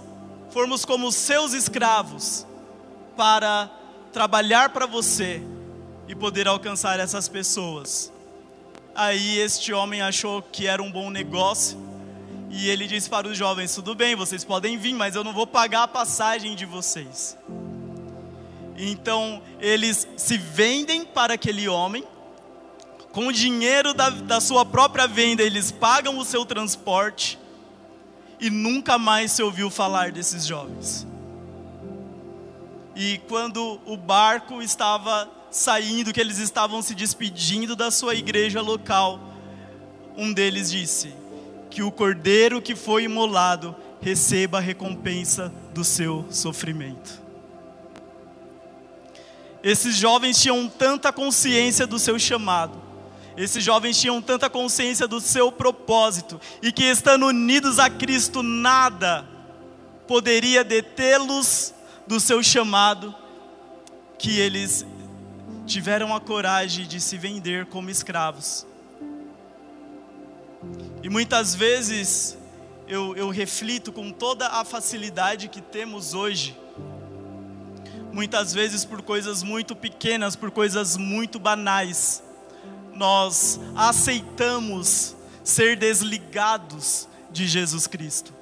formos 0.49 0.86
como 0.86 1.12
seus 1.12 1.54
escravos? 1.54 2.49
Para 3.20 3.70
trabalhar 4.14 4.70
para 4.70 4.86
você 4.86 5.44
e 6.08 6.16
poder 6.16 6.48
alcançar 6.48 7.02
essas 7.02 7.28
pessoas. 7.28 8.14
Aí 8.96 9.38
este 9.40 9.74
homem 9.74 10.02
achou 10.02 10.42
que 10.42 10.68
era 10.68 10.82
um 10.82 10.90
bom 10.90 11.10
negócio 11.10 11.78
e 12.50 12.70
ele 12.70 12.88
disse 12.88 13.10
para 13.10 13.28
os 13.28 13.38
jovens: 13.38 13.76
Tudo 13.76 13.94
bem, 13.94 14.16
vocês 14.16 14.46
podem 14.46 14.78
vir, 14.78 14.94
mas 14.94 15.18
eu 15.18 15.24
não 15.26 15.34
vou 15.34 15.46
pagar 15.46 15.84
a 15.84 15.88
passagem 15.90 16.56
de 16.56 16.66
vocês. 16.66 17.38
Então 18.78 19.42
eles 19.60 20.08
se 20.16 20.38
vendem 20.38 21.04
para 21.04 21.34
aquele 21.34 21.68
homem, 21.68 22.06
com 23.12 23.28
o 23.28 23.34
dinheiro 23.34 23.94
da, 23.94 24.10
da 24.12 24.40
sua 24.40 24.66
própria 24.66 25.10
venda, 25.10 25.44
eles 25.44 25.72
pagam 25.72 26.18
o 26.18 26.24
seu 26.24 26.46
transporte 26.46 27.38
e 28.40 28.50
nunca 28.50 28.98
mais 28.98 29.34
se 29.34 29.44
ouviu 29.44 29.70
falar 29.70 30.10
desses 30.10 30.46
jovens. 30.46 31.06
E 33.02 33.18
quando 33.30 33.80
o 33.86 33.96
barco 33.96 34.62
estava 34.62 35.32
saindo, 35.50 36.12
que 36.12 36.20
eles 36.20 36.38
estavam 36.38 36.82
se 36.82 36.94
despedindo 36.94 37.74
da 37.74 37.90
sua 37.90 38.14
igreja 38.14 38.60
local, 38.60 39.22
um 40.18 40.34
deles 40.34 40.70
disse: 40.70 41.14
Que 41.70 41.82
o 41.82 41.94
cordeiro 41.94 42.62
que 42.62 42.76
foi 42.76 43.04
imolado 43.04 43.74
receba 44.02 44.58
a 44.58 44.62
recompensa 44.62 45.50
do 45.74 45.82
seu 45.82 46.26
sofrimento. 46.30 47.22
Esses 49.64 49.96
jovens 49.96 50.38
tinham 50.42 50.68
tanta 50.68 51.14
consciência 51.14 51.88
do 51.88 51.98
seu 51.98 52.20
chamado, 52.20 52.78
esses 53.38 53.64
jovens 53.64 53.98
tinham 53.98 54.22
tanta 54.22 54.50
consciência 54.50 55.08
do 55.08 55.22
seu 55.22 55.54
propósito, 55.54 56.38
e 56.62 56.70
que 56.70 56.84
estando 56.84 57.28
unidos 57.28 57.80
a 57.80 57.90
Cristo, 57.90 58.44
nada 58.44 59.26
poderia 60.06 60.66
detê-los 60.66 61.74
do 62.10 62.19
seu 62.19 62.41
chamado, 62.41 63.13
que 64.17 64.39
eles 64.39 64.84
tiveram 65.67 66.15
a 66.15 66.19
coragem 66.19 66.88
de 66.88 67.00
se 67.00 67.19
vender 67.19 67.67
como 67.67 67.91
escravos. 67.91 68.65
E 71.04 71.08
muitas 71.08 71.54
vezes 71.54 72.36
eu, 72.88 73.15
eu 73.15 73.30
reflito 73.30 73.91
com 73.91 74.12
toda 74.12 74.48
a 74.48 74.65
facilidade 74.65 75.50
que 75.50 75.62
temos 75.62 76.15
hoje, 76.15 76.58
muitas 78.12 78.56
vezes 78.56 78.84
por 78.84 79.04
coisas 79.04 79.43
muito 79.43 79.76
pequenas, 79.76 80.36
por 80.36 80.50
coisas 80.50 80.98
muito 80.98 81.38
banais, 81.38 82.24
nós 82.91 83.60
aceitamos 83.76 85.15
ser 85.43 85.78
desligados 85.78 87.08
de 87.32 87.48
Jesus 87.48 87.86
Cristo. 87.86 88.38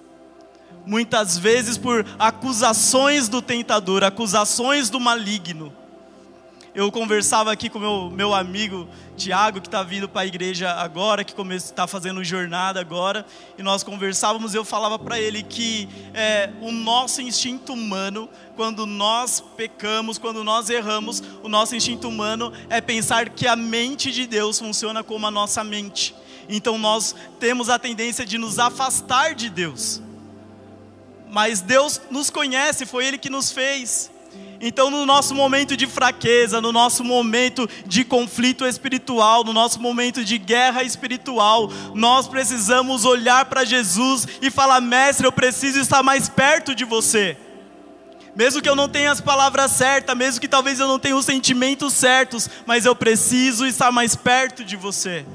Muitas 0.87 1.37
vezes 1.37 1.77
por 1.77 2.03
acusações 2.17 3.29
do 3.29 3.41
tentador, 3.41 4.03
acusações 4.03 4.89
do 4.89 4.99
maligno 4.99 5.71
eu 6.77 6.91
conversava 6.91 7.51
aqui 7.51 7.69
com 7.69 7.79
meu, 7.79 8.11
meu 8.11 8.35
amigo 8.35 8.87
Tiago, 9.17 9.59
que 9.59 9.67
está 9.67 9.81
vindo 9.81 10.07
para 10.07 10.21
a 10.21 10.25
igreja 10.27 10.71
agora, 10.73 11.23
que 11.23 11.33
está 11.55 11.87
fazendo 11.87 12.23
jornada 12.23 12.79
agora, 12.79 13.25
e 13.57 13.63
nós 13.63 13.81
conversávamos. 13.81 14.53
Eu 14.53 14.63
falava 14.63 14.99
para 14.99 15.19
ele 15.19 15.41
que 15.41 15.89
é, 16.13 16.51
o 16.61 16.71
nosso 16.71 17.19
instinto 17.19 17.73
humano, 17.73 18.29
quando 18.55 18.85
nós 18.85 19.43
pecamos, 19.57 20.19
quando 20.19 20.43
nós 20.43 20.69
erramos, 20.69 21.23
o 21.41 21.49
nosso 21.49 21.75
instinto 21.75 22.07
humano 22.07 22.53
é 22.69 22.79
pensar 22.79 23.29
que 23.29 23.47
a 23.47 23.55
mente 23.55 24.11
de 24.11 24.27
Deus 24.27 24.59
funciona 24.59 25.03
como 25.03 25.25
a 25.25 25.31
nossa 25.31 25.63
mente. 25.63 26.13
Então 26.47 26.77
nós 26.77 27.15
temos 27.39 27.71
a 27.71 27.79
tendência 27.79 28.23
de 28.23 28.37
nos 28.37 28.59
afastar 28.59 29.33
de 29.33 29.49
Deus. 29.49 29.99
Mas 31.29 31.61
Deus 31.61 32.01
nos 32.09 32.29
conhece, 32.29 32.85
foi 32.85 33.05
Ele 33.05 33.17
que 33.17 33.29
nos 33.29 33.51
fez. 33.51 34.11
Então, 34.59 34.89
no 34.89 35.05
nosso 35.05 35.35
momento 35.35 35.77
de 35.77 35.85
fraqueza, 35.85 36.59
no 36.59 36.71
nosso 36.71 37.03
momento 37.03 37.69
de 37.85 38.03
conflito 38.03 38.65
espiritual, 38.65 39.43
no 39.43 39.53
nosso 39.53 39.79
momento 39.79 40.23
de 40.25 40.37
guerra 40.37 40.83
espiritual, 40.83 41.69
nós 41.93 42.27
precisamos 42.27 43.05
olhar 43.05 43.45
para 43.45 43.63
Jesus 43.63 44.27
e 44.41 44.49
falar: 44.49 44.81
Mestre, 44.81 45.27
eu 45.27 45.31
preciso 45.31 45.79
estar 45.79 46.01
mais 46.01 46.27
perto 46.27 46.73
de 46.73 46.85
você. 46.85 47.37
Mesmo 48.35 48.61
que 48.61 48.69
eu 48.69 48.75
não 48.75 48.87
tenha 48.87 49.11
as 49.11 49.21
palavras 49.21 49.71
certas, 49.71 50.15
mesmo 50.15 50.39
que 50.39 50.47
talvez 50.47 50.79
eu 50.79 50.87
não 50.87 50.99
tenha 50.99 51.15
os 51.15 51.25
sentimentos 51.25 51.93
certos, 51.93 52.47
mas 52.67 52.85
eu 52.85 52.95
preciso 52.95 53.65
estar 53.65 53.91
mais 53.91 54.15
perto 54.15 54.63
de 54.63 54.75
você. 54.75 55.25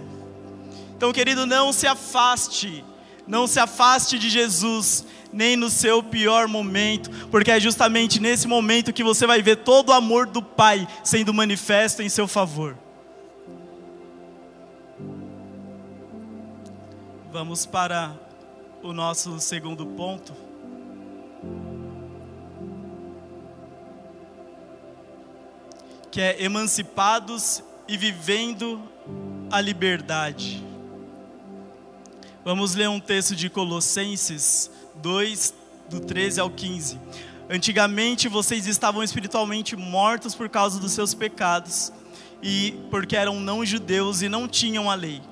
Então, 0.96 1.12
querido, 1.12 1.44
não 1.44 1.72
se 1.72 1.84
afaste, 1.84 2.84
não 3.26 3.46
se 3.46 3.58
afaste 3.58 4.18
de 4.18 4.28
Jesus 4.28 5.04
nem 5.32 5.56
no 5.56 5.70
seu 5.70 6.02
pior 6.02 6.46
momento, 6.46 7.10
porque 7.28 7.50
é 7.50 7.58
justamente 7.58 8.20
nesse 8.20 8.46
momento 8.46 8.92
que 8.92 9.02
você 9.02 9.26
vai 9.26 9.40
ver 9.40 9.56
todo 9.56 9.88
o 9.88 9.92
amor 9.92 10.26
do 10.26 10.42
Pai 10.42 10.86
sendo 11.02 11.32
manifesto 11.32 12.02
em 12.02 12.08
seu 12.08 12.28
favor. 12.28 12.76
Vamos 17.32 17.64
para 17.64 18.14
o 18.82 18.92
nosso 18.92 19.40
segundo 19.40 19.86
ponto. 19.86 20.34
Que 26.10 26.20
é 26.20 26.44
emancipados 26.44 27.62
e 27.88 27.96
vivendo 27.96 28.82
a 29.50 29.62
liberdade. 29.62 30.71
Vamos 32.44 32.74
ler 32.74 32.88
um 32.88 32.98
texto 32.98 33.36
de 33.36 33.48
Colossenses 33.48 34.68
2, 34.96 35.54
do 35.88 36.00
13 36.00 36.40
ao 36.40 36.50
15. 36.50 36.98
Antigamente 37.48 38.26
vocês 38.26 38.66
estavam 38.66 39.00
espiritualmente 39.00 39.76
mortos 39.76 40.34
por 40.34 40.48
causa 40.48 40.80
dos 40.80 40.90
seus 40.90 41.14
pecados 41.14 41.92
e 42.42 42.74
porque 42.90 43.16
eram 43.16 43.38
não 43.38 43.64
judeus 43.64 44.22
e 44.22 44.28
não 44.28 44.48
tinham 44.48 44.90
a 44.90 44.96
lei. 44.96 45.22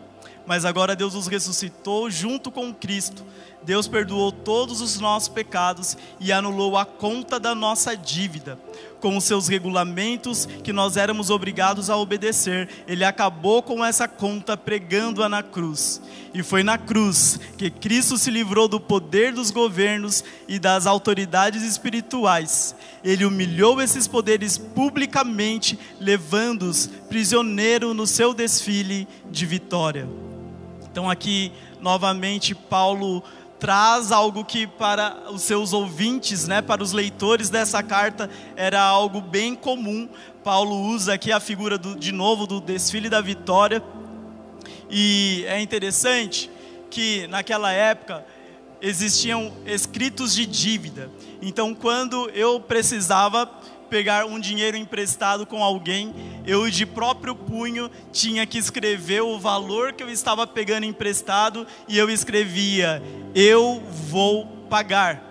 Mas 0.46 0.64
agora 0.64 0.94
Deus 0.94 1.16
os 1.16 1.26
ressuscitou 1.26 2.08
junto 2.08 2.48
com 2.48 2.72
Cristo. 2.72 3.24
Deus 3.62 3.86
perdoou 3.86 4.32
todos 4.32 4.80
os 4.80 4.98
nossos 4.98 5.28
pecados 5.28 5.96
e 6.18 6.32
anulou 6.32 6.76
a 6.76 6.84
conta 6.84 7.38
da 7.38 7.54
nossa 7.54 7.96
dívida 7.96 8.58
com 9.00 9.16
os 9.16 9.24
seus 9.24 9.48
regulamentos 9.48 10.46
que 10.62 10.72
nós 10.72 10.96
éramos 10.96 11.30
obrigados 11.30 11.90
a 11.90 11.96
obedecer. 11.96 12.68
Ele 12.86 13.04
acabou 13.04 13.62
com 13.62 13.84
essa 13.84 14.06
conta 14.06 14.56
pregando-a 14.56 15.28
na 15.28 15.42
cruz. 15.42 16.00
E 16.32 16.42
foi 16.42 16.62
na 16.62 16.78
cruz 16.78 17.40
que 17.56 17.70
Cristo 17.70 18.16
se 18.16 18.30
livrou 18.30 18.68
do 18.68 18.78
poder 18.78 19.32
dos 19.32 19.50
governos 19.50 20.22
e 20.46 20.58
das 20.58 20.86
autoridades 20.86 21.62
espirituais. 21.62 22.74
Ele 23.02 23.24
humilhou 23.24 23.80
esses 23.80 24.06
poderes 24.06 24.58
publicamente, 24.58 25.78
levando-os 25.98 26.86
prisioneiro 27.08 27.94
no 27.94 28.06
seu 28.06 28.32
desfile 28.34 29.08
de 29.30 29.46
vitória. 29.46 30.06
Então 30.90 31.08
aqui 31.08 31.52
novamente 31.80 32.54
Paulo 32.54 33.22
traz 33.60 34.10
algo 34.10 34.42
que 34.42 34.66
para 34.66 35.30
os 35.30 35.42
seus 35.42 35.74
ouvintes, 35.74 36.48
né, 36.48 36.62
para 36.62 36.82
os 36.82 36.92
leitores 36.92 37.50
dessa 37.50 37.82
carta, 37.82 38.30
era 38.56 38.82
algo 38.82 39.20
bem 39.20 39.54
comum. 39.54 40.08
Paulo 40.42 40.74
usa 40.80 41.12
aqui 41.12 41.30
a 41.30 41.38
figura 41.38 41.76
do, 41.76 41.94
de 41.94 42.10
novo 42.10 42.46
do 42.46 42.58
desfile 42.58 43.10
da 43.10 43.20
vitória. 43.20 43.84
E 44.88 45.44
é 45.46 45.60
interessante 45.60 46.50
que 46.90 47.26
naquela 47.26 47.70
época 47.70 48.24
existiam 48.80 49.52
escritos 49.66 50.34
de 50.34 50.46
dívida. 50.46 51.10
Então, 51.42 51.74
quando 51.74 52.30
eu 52.30 52.58
precisava 52.58 53.48
pegar 53.90 54.24
um 54.24 54.38
dinheiro 54.38 54.76
emprestado 54.76 55.44
com 55.44 55.62
alguém, 55.62 56.14
eu 56.46 56.70
de 56.70 56.86
próprio 56.86 57.34
punho 57.34 57.90
tinha 58.12 58.46
que 58.46 58.56
escrever 58.56 59.20
o 59.20 59.38
valor 59.38 59.92
que 59.92 60.02
eu 60.02 60.08
estava 60.08 60.46
pegando 60.46 60.86
emprestado 60.86 61.66
e 61.88 61.98
eu 61.98 62.08
escrevia: 62.08 63.02
Eu 63.34 63.82
vou 64.08 64.46
pagar. 64.70 65.22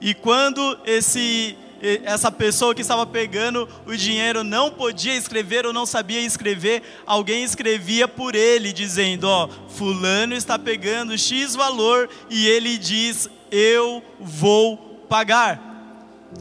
E 0.00 0.12
quando 0.12 0.78
esse 0.84 1.56
essa 2.04 2.30
pessoa 2.30 2.76
que 2.76 2.80
estava 2.80 3.04
pegando 3.04 3.68
o 3.84 3.96
dinheiro 3.96 4.44
não 4.44 4.70
podia 4.70 5.16
escrever 5.16 5.66
ou 5.66 5.72
não 5.72 5.84
sabia 5.84 6.20
escrever, 6.20 6.80
alguém 7.04 7.42
escrevia 7.42 8.06
por 8.06 8.34
ele, 8.34 8.72
dizendo: 8.72 9.24
Ó, 9.24 9.48
Fulano 9.68 10.34
está 10.34 10.58
pegando 10.58 11.16
X 11.16 11.54
valor 11.54 12.08
e 12.28 12.46
ele 12.46 12.78
diz: 12.78 13.28
Eu 13.50 14.02
vou 14.20 14.76
pagar. 15.08 15.71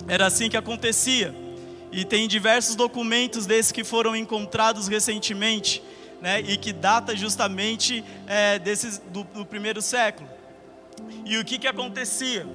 Era 0.07 0.27
assim 0.27 0.49
que 0.49 0.57
acontecia. 0.57 1.33
E 1.91 2.05
tem 2.05 2.27
diversos 2.27 2.75
documentos 2.75 3.45
desses 3.45 3.71
que 3.71 3.83
foram 3.83 4.15
encontrados 4.15 4.87
recentemente, 4.87 5.83
né, 6.21 6.39
e 6.39 6.55
que 6.55 6.71
data 6.71 7.15
justamente 7.15 8.03
é, 8.27 8.59
desses, 8.59 8.99
do, 9.11 9.23
do, 9.23 9.45
primeiro 9.45 9.81
século. 9.81 10.29
E 11.25 11.37
o 11.37 11.43
que, 11.43 11.57
que 11.57 11.67
acontecia? 11.67 12.47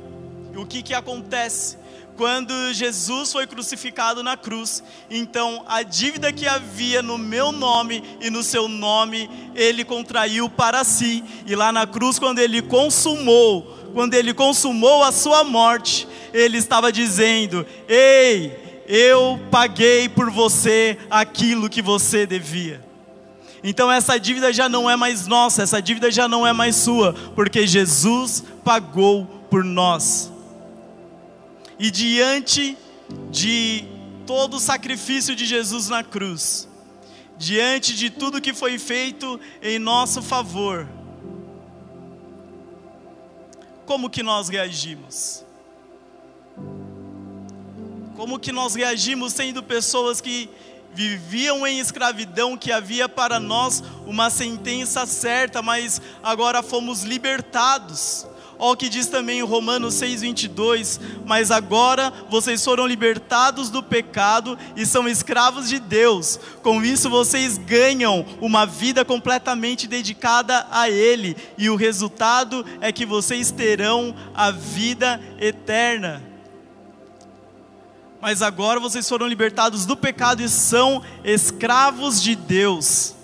O 0.57 0.65
que, 0.65 0.83
que 0.83 0.95
acontece? 0.95 1.77
Quando 2.17 2.73
Jesus 2.73 3.31
foi 3.31 3.47
crucificado 3.47 4.23
na 4.23 4.39
cruz, 4.39 4.83
então 5.11 5.63
a 5.69 5.83
dívida 5.83 6.33
que 6.33 6.47
havia 6.47 7.03
no 7.03 7.19
meu 7.19 7.53
nome 7.53 8.03
e 8.23 8.31
no 8.31 8.43
seu 8.43 8.69
nome, 8.69 9.29
ele 9.55 9.85
contraiu 9.85 10.49
para 10.49 10.83
si. 10.83 11.23
E 11.47 11.55
lá 11.55 11.71
na 11.71 11.87
cruz, 11.87 12.19
quando 12.19 12.39
ele 12.39 12.63
consumou, 12.63 13.77
quando 13.93 14.15
ele 14.15 14.33
consumou 14.33 15.05
a 15.05 15.13
sua 15.13 15.45
morte, 15.45 16.09
ele 16.33 16.59
estava 16.59 16.93
dizendo: 16.93 17.67
Ei, 17.89 18.85
eu 18.89 19.41
paguei 19.51 20.09
por 20.09 20.31
você 20.31 20.99
aquilo 21.11 21.69
que 21.69 21.83
você 21.83 22.27
devia. 22.27 22.85
Então 23.63 23.91
essa 23.91 24.19
dívida 24.19 24.53
já 24.53 24.69
não 24.69 24.89
é 24.89 24.97
mais 24.97 25.27
nossa, 25.27 25.63
essa 25.63 25.81
dívida 25.81 26.11
já 26.11 26.29
não 26.29 26.47
é 26.47 26.53
mais 26.53 26.77
sua, 26.77 27.13
porque 27.35 27.67
Jesus 27.67 28.45
pagou 28.65 29.25
por 29.51 29.65
nós. 29.65 30.31
E 31.79 31.91
diante 31.91 32.77
de 33.31 33.85
todo 34.27 34.55
o 34.55 34.61
sacrifício 34.61 35.35
de 35.35 35.45
Jesus 35.45 35.89
na 35.89 36.03
cruz, 36.03 36.69
diante 37.39 37.95
de 37.95 38.11
tudo 38.11 38.41
que 38.41 38.55
foi 38.55 38.79
feito 38.79 39.39
em 39.63 39.79
nosso 39.79 40.23
favor, 40.23 40.89
como 43.85 44.11
que 44.11 44.23
nós 44.23 44.49
reagimos? 44.49 45.46
Como 48.17 48.39
que 48.39 48.51
nós 48.51 48.75
reagimos 48.75 49.35
sendo 49.35 49.63
pessoas 49.63 50.23
que 50.23 50.49
viviam 50.95 51.67
em 51.67 51.79
escravidão, 51.79 52.57
que 52.57 52.73
havia 52.73 53.07
para 53.07 53.39
nós 53.39 53.85
uma 54.07 54.31
sentença 54.31 55.05
certa, 55.05 55.61
mas 55.61 56.01
agora 56.23 56.63
fomos 56.63 57.03
libertados. 57.03 58.27
Olha 58.59 58.73
o 58.73 58.77
que 58.77 58.89
diz 58.89 59.07
também 59.07 59.41
em 59.41 59.43
Romanos 59.43 59.97
6,22: 59.97 60.99
Mas 61.27 61.51
agora 61.51 62.11
vocês 62.31 62.65
foram 62.65 62.87
libertados 62.87 63.69
do 63.69 63.83
pecado 63.83 64.59
e 64.75 64.87
são 64.87 65.07
escravos 65.07 65.69
de 65.69 65.79
Deus. 65.79 66.41
Com 66.63 66.83
isso 66.83 67.11
vocês 67.11 67.59
ganham 67.59 68.25
uma 68.41 68.65
vida 68.65 69.05
completamente 69.05 69.87
dedicada 69.87 70.67
a 70.71 70.89
Ele, 70.89 71.37
e 71.59 71.69
o 71.69 71.77
resultado 71.77 72.65
é 72.81 72.91
que 72.91 73.05
vocês 73.05 73.51
terão 73.51 74.17
a 74.35 74.51
vida 74.51 75.21
eterna. 75.39 76.36
Mas 78.27 78.43
agora 78.43 78.81
vocês 78.81 79.09
foram 79.09 79.29
libertados 79.29 79.87
do 79.87 79.97
pecado 79.97 80.43
e 80.43 80.49
são 80.49 81.01
escravos 81.23 82.21
de 82.21 82.35
Deus. 82.35 83.15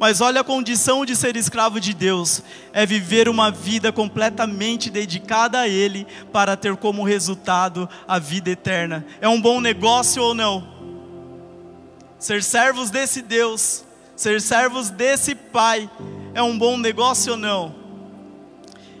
Mas 0.00 0.22
olha 0.22 0.40
a 0.40 0.44
condição 0.44 1.04
de 1.04 1.14
ser 1.14 1.36
escravo 1.36 1.78
de 1.78 1.92
Deus: 1.92 2.42
é 2.72 2.86
viver 2.86 3.28
uma 3.28 3.50
vida 3.50 3.92
completamente 3.92 4.88
dedicada 4.88 5.60
a 5.60 5.68
Ele, 5.68 6.06
para 6.32 6.56
ter 6.56 6.74
como 6.78 7.04
resultado 7.04 7.86
a 8.08 8.18
vida 8.18 8.48
eterna. 8.48 9.04
É 9.20 9.28
um 9.28 9.38
bom 9.38 9.60
negócio 9.60 10.22
ou 10.22 10.34
não? 10.34 10.66
Ser 12.18 12.42
servos 12.42 12.88
desse 12.88 13.20
Deus, 13.20 13.84
ser 14.16 14.40
servos 14.40 14.88
desse 14.88 15.34
Pai, 15.34 15.90
é 16.32 16.42
um 16.42 16.58
bom 16.58 16.78
negócio 16.78 17.32
ou 17.32 17.38
não? 17.38 17.87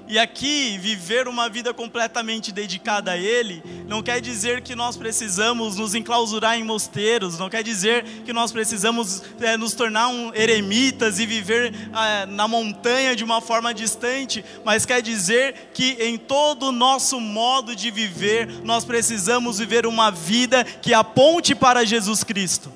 E 0.08 0.18
aqui, 0.18 0.78
viver 0.78 1.28
uma 1.28 1.50
vida 1.50 1.74
completamente 1.74 2.50
dedicada 2.50 3.12
a 3.12 3.16
Ele, 3.18 3.62
não 3.86 4.02
quer 4.02 4.22
dizer 4.22 4.62
que 4.62 4.74
nós 4.74 4.96
precisamos 4.96 5.76
nos 5.76 5.94
enclausurar 5.94 6.58
em 6.58 6.64
mosteiros, 6.64 7.38
não 7.38 7.50
quer 7.50 7.62
dizer 7.62 8.04
que 8.24 8.32
nós 8.32 8.50
precisamos 8.50 9.22
é, 9.38 9.56
nos 9.58 9.74
tornar 9.74 10.08
um 10.08 10.34
eremitas 10.34 11.18
e 11.18 11.26
viver 11.26 11.74
é, 11.94 12.24
na 12.24 12.48
montanha 12.48 13.14
de 13.14 13.22
uma 13.22 13.42
forma 13.42 13.74
distante, 13.74 14.42
mas 14.64 14.86
quer 14.86 15.02
dizer 15.02 15.70
que 15.74 15.98
em 16.00 16.16
todo 16.16 16.68
o 16.68 16.72
nosso 16.72 17.20
modo 17.20 17.76
de 17.76 17.90
viver, 17.90 18.48
nós 18.64 18.86
precisamos 18.86 19.58
viver 19.58 19.86
uma 19.86 20.10
vida 20.10 20.64
que 20.64 20.94
aponte 20.94 21.54
para 21.54 21.84
Jesus 21.84 22.24
Cristo 22.24 22.72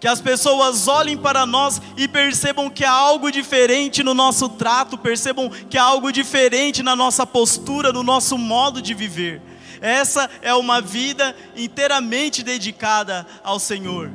que 0.00 0.08
as 0.08 0.18
pessoas 0.18 0.88
olhem 0.88 1.16
para 1.16 1.44
nós 1.44 1.80
e 1.94 2.08
percebam 2.08 2.70
que 2.70 2.86
há 2.86 2.90
algo 2.90 3.30
diferente 3.30 4.02
no 4.02 4.14
nosso 4.14 4.48
trato, 4.48 4.96
percebam 4.96 5.50
que 5.50 5.76
há 5.76 5.82
algo 5.82 6.10
diferente 6.10 6.82
na 6.82 6.96
nossa 6.96 7.26
postura, 7.26 7.92
no 7.92 8.02
nosso 8.02 8.38
modo 8.38 8.80
de 8.80 8.94
viver. 8.94 9.42
Essa 9.78 10.30
é 10.40 10.54
uma 10.54 10.80
vida 10.80 11.36
inteiramente 11.54 12.42
dedicada 12.42 13.26
ao 13.44 13.60
Senhor. 13.60 14.10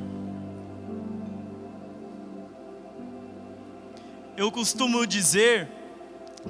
Eu 4.35 4.51
costumo 4.51 5.05
dizer 5.05 5.67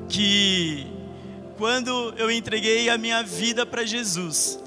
que 0.08 0.88
quando 1.58 2.14
eu 2.18 2.32
entreguei 2.32 2.90
a 2.90 2.98
minha 2.98 3.22
vida 3.22 3.66
para 3.66 3.86
Jesus, 3.86 4.60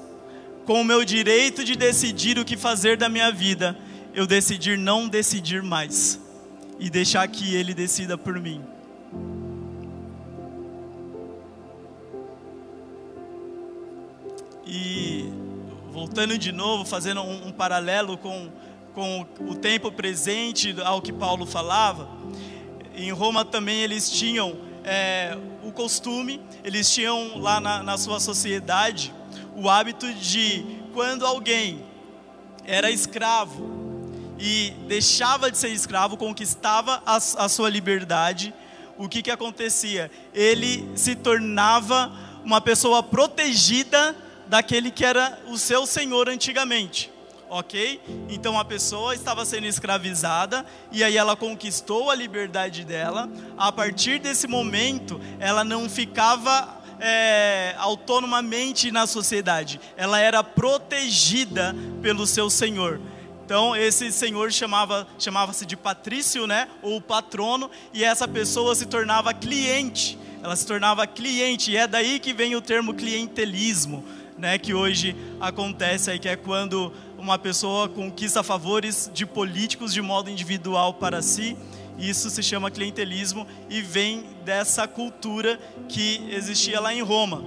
com 0.65 0.81
o 0.81 0.85
meu 0.85 1.03
direito 1.03 1.63
de 1.63 1.75
decidir 1.75 2.37
o 2.37 2.45
que 2.45 2.55
fazer 2.55 2.97
da 2.97 3.09
minha 3.09 3.31
vida, 3.31 3.75
eu 4.19 4.27
decidir 4.27 4.77
não 4.77 5.07
decidir 5.07 5.63
mais 5.63 6.19
e 6.77 6.89
deixar 6.89 7.25
que 7.29 7.55
Ele 7.55 7.73
decida 7.73 8.17
por 8.17 8.37
mim. 8.37 8.61
E 14.67 15.31
voltando 15.93 16.37
de 16.37 16.51
novo, 16.51 16.83
fazendo 16.83 17.21
um, 17.21 17.47
um 17.47 17.51
paralelo 17.53 18.17
com, 18.17 18.51
com 18.93 19.25
o 19.39 19.55
tempo 19.55 19.89
presente 19.89 20.75
ao 20.83 21.01
que 21.01 21.13
Paulo 21.13 21.45
falava, 21.45 22.09
em 22.93 23.13
Roma 23.13 23.45
também 23.45 23.83
eles 23.83 24.11
tinham 24.11 24.53
é, 24.83 25.37
o 25.63 25.71
costume, 25.71 26.41
eles 26.61 26.93
tinham 26.93 27.39
lá 27.39 27.61
na, 27.61 27.81
na 27.81 27.97
sua 27.97 28.19
sociedade 28.19 29.13
o 29.55 29.69
hábito 29.69 30.13
de 30.13 30.65
quando 30.93 31.25
alguém 31.25 31.85
era 32.65 32.91
escravo 32.91 33.78
e 34.39 34.73
deixava 34.87 35.51
de 35.51 35.57
ser 35.57 35.69
escravo, 35.69 36.15
conquistava 36.15 37.03
a, 37.05 37.17
a 37.17 37.49
sua 37.49 37.69
liberdade, 37.69 38.53
o 38.97 39.07
que, 39.07 39.21
que 39.21 39.31
acontecia? 39.31 40.09
Ele 40.33 40.89
se 40.95 41.15
tornava 41.15 42.11
uma 42.43 42.61
pessoa 42.61 43.03
protegida 43.03 44.15
daquele 44.47 44.91
que 44.91 45.05
era 45.05 45.39
o 45.47 45.57
seu 45.57 45.85
senhor 45.85 46.27
antigamente. 46.29 47.11
Ok? 47.49 47.99
Então 48.29 48.59
a 48.59 48.63
pessoa 48.63 49.15
estava 49.15 49.43
sendo 49.43 49.65
escravizada 49.65 50.65
e 50.91 51.03
aí 51.03 51.17
ela 51.17 51.35
conquistou 51.35 52.11
a 52.11 52.15
liberdade 52.15 52.85
dela. 52.85 53.29
A 53.57 53.71
partir 53.71 54.19
desse 54.19 54.47
momento, 54.47 55.19
ela 55.39 55.63
não 55.63 55.89
ficava 55.89 56.79
é, 56.99 57.73
autonomamente 57.77 58.91
na 58.91 59.07
sociedade, 59.07 59.79
ela 59.95 60.19
era 60.19 60.43
protegida 60.43 61.75
pelo 62.01 62.27
seu 62.27 62.49
senhor. 62.49 62.99
Então 63.49 63.75
esse 63.75 64.11
senhor 64.11 64.51
chamava 64.51 65.07
chamava-se 65.17 65.65
de 65.65 65.75
patrício, 65.75 66.45
né, 66.45 66.67
ou 66.83 67.01
patrono, 67.01 67.67
e 67.91 68.03
essa 68.03 68.27
pessoa 68.27 68.75
se 68.75 68.85
tornava 68.85 69.33
cliente. 69.33 70.19
Ela 70.43 70.55
se 70.55 70.67
tornava 70.67 71.07
cliente, 71.07 71.71
e 71.71 71.75
é 71.75 71.87
daí 71.87 72.19
que 72.19 72.31
vem 72.31 72.55
o 72.55 72.61
termo 72.61 72.93
clientelismo, 72.93 74.05
né, 74.37 74.59
que 74.59 74.71
hoje 74.71 75.15
acontece 75.41 76.11
aí 76.11 76.19
que 76.19 76.29
é 76.29 76.35
quando 76.35 76.93
uma 77.17 77.39
pessoa 77.39 77.89
conquista 77.89 78.43
favores 78.43 79.09
de 79.11 79.25
políticos 79.25 79.91
de 79.91 80.01
modo 80.03 80.29
individual 80.29 80.93
para 80.93 81.19
si. 81.23 81.57
Isso 81.97 82.29
se 82.29 82.43
chama 82.43 82.69
clientelismo 82.69 83.47
e 83.67 83.81
vem 83.81 84.25
dessa 84.45 84.87
cultura 84.87 85.59
que 85.87 86.23
existia 86.29 86.79
lá 86.79 86.93
em 86.93 87.01
Roma. 87.01 87.43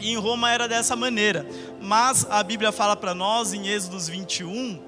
E 0.00 0.10
em 0.10 0.16
Roma 0.16 0.50
era 0.50 0.66
dessa 0.66 0.96
maneira. 0.96 1.46
Mas 1.80 2.26
a 2.28 2.42
Bíblia 2.42 2.72
fala 2.72 2.96
para 2.96 3.14
nós 3.14 3.52
em 3.52 3.68
Êxodos 3.68 4.08
21 4.08 4.87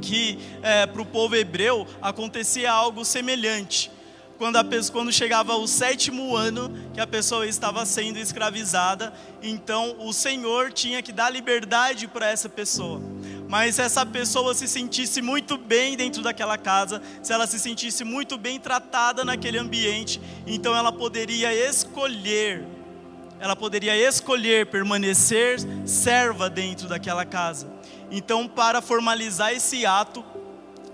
que 0.00 0.38
é, 0.62 0.86
para 0.86 1.02
o 1.02 1.06
povo 1.06 1.36
hebreu 1.36 1.86
acontecia 2.00 2.72
algo 2.72 3.04
semelhante. 3.04 3.90
Quando, 4.38 4.56
a 4.56 4.64
pessoa, 4.64 4.92
quando 4.92 5.12
chegava 5.12 5.56
o 5.56 5.66
sétimo 5.66 6.36
ano 6.36 6.70
que 6.92 7.00
a 7.00 7.06
pessoa 7.06 7.46
estava 7.46 7.86
sendo 7.86 8.18
escravizada, 8.18 9.12
então 9.42 9.96
o 9.98 10.12
Senhor 10.12 10.72
tinha 10.72 11.00
que 11.00 11.10
dar 11.10 11.30
liberdade 11.30 12.06
para 12.06 12.30
essa 12.30 12.48
pessoa. 12.48 13.00
Mas 13.48 13.76
se 13.76 13.82
essa 13.82 14.04
pessoa 14.04 14.54
se 14.54 14.68
sentisse 14.68 15.22
muito 15.22 15.56
bem 15.56 15.96
dentro 15.96 16.22
daquela 16.22 16.58
casa, 16.58 17.00
se 17.22 17.32
ela 17.32 17.46
se 17.46 17.58
sentisse 17.58 18.04
muito 18.04 18.36
bem 18.36 18.60
tratada 18.60 19.24
naquele 19.24 19.58
ambiente, 19.58 20.20
então 20.46 20.76
ela 20.76 20.92
poderia 20.92 21.54
escolher, 21.54 22.62
ela 23.40 23.56
poderia 23.56 23.96
escolher 23.96 24.66
permanecer 24.66 25.60
serva 25.86 26.50
dentro 26.50 26.88
daquela 26.88 27.24
casa. 27.24 27.75
Então, 28.10 28.46
para 28.46 28.80
formalizar 28.80 29.52
esse 29.52 29.84
ato, 29.84 30.24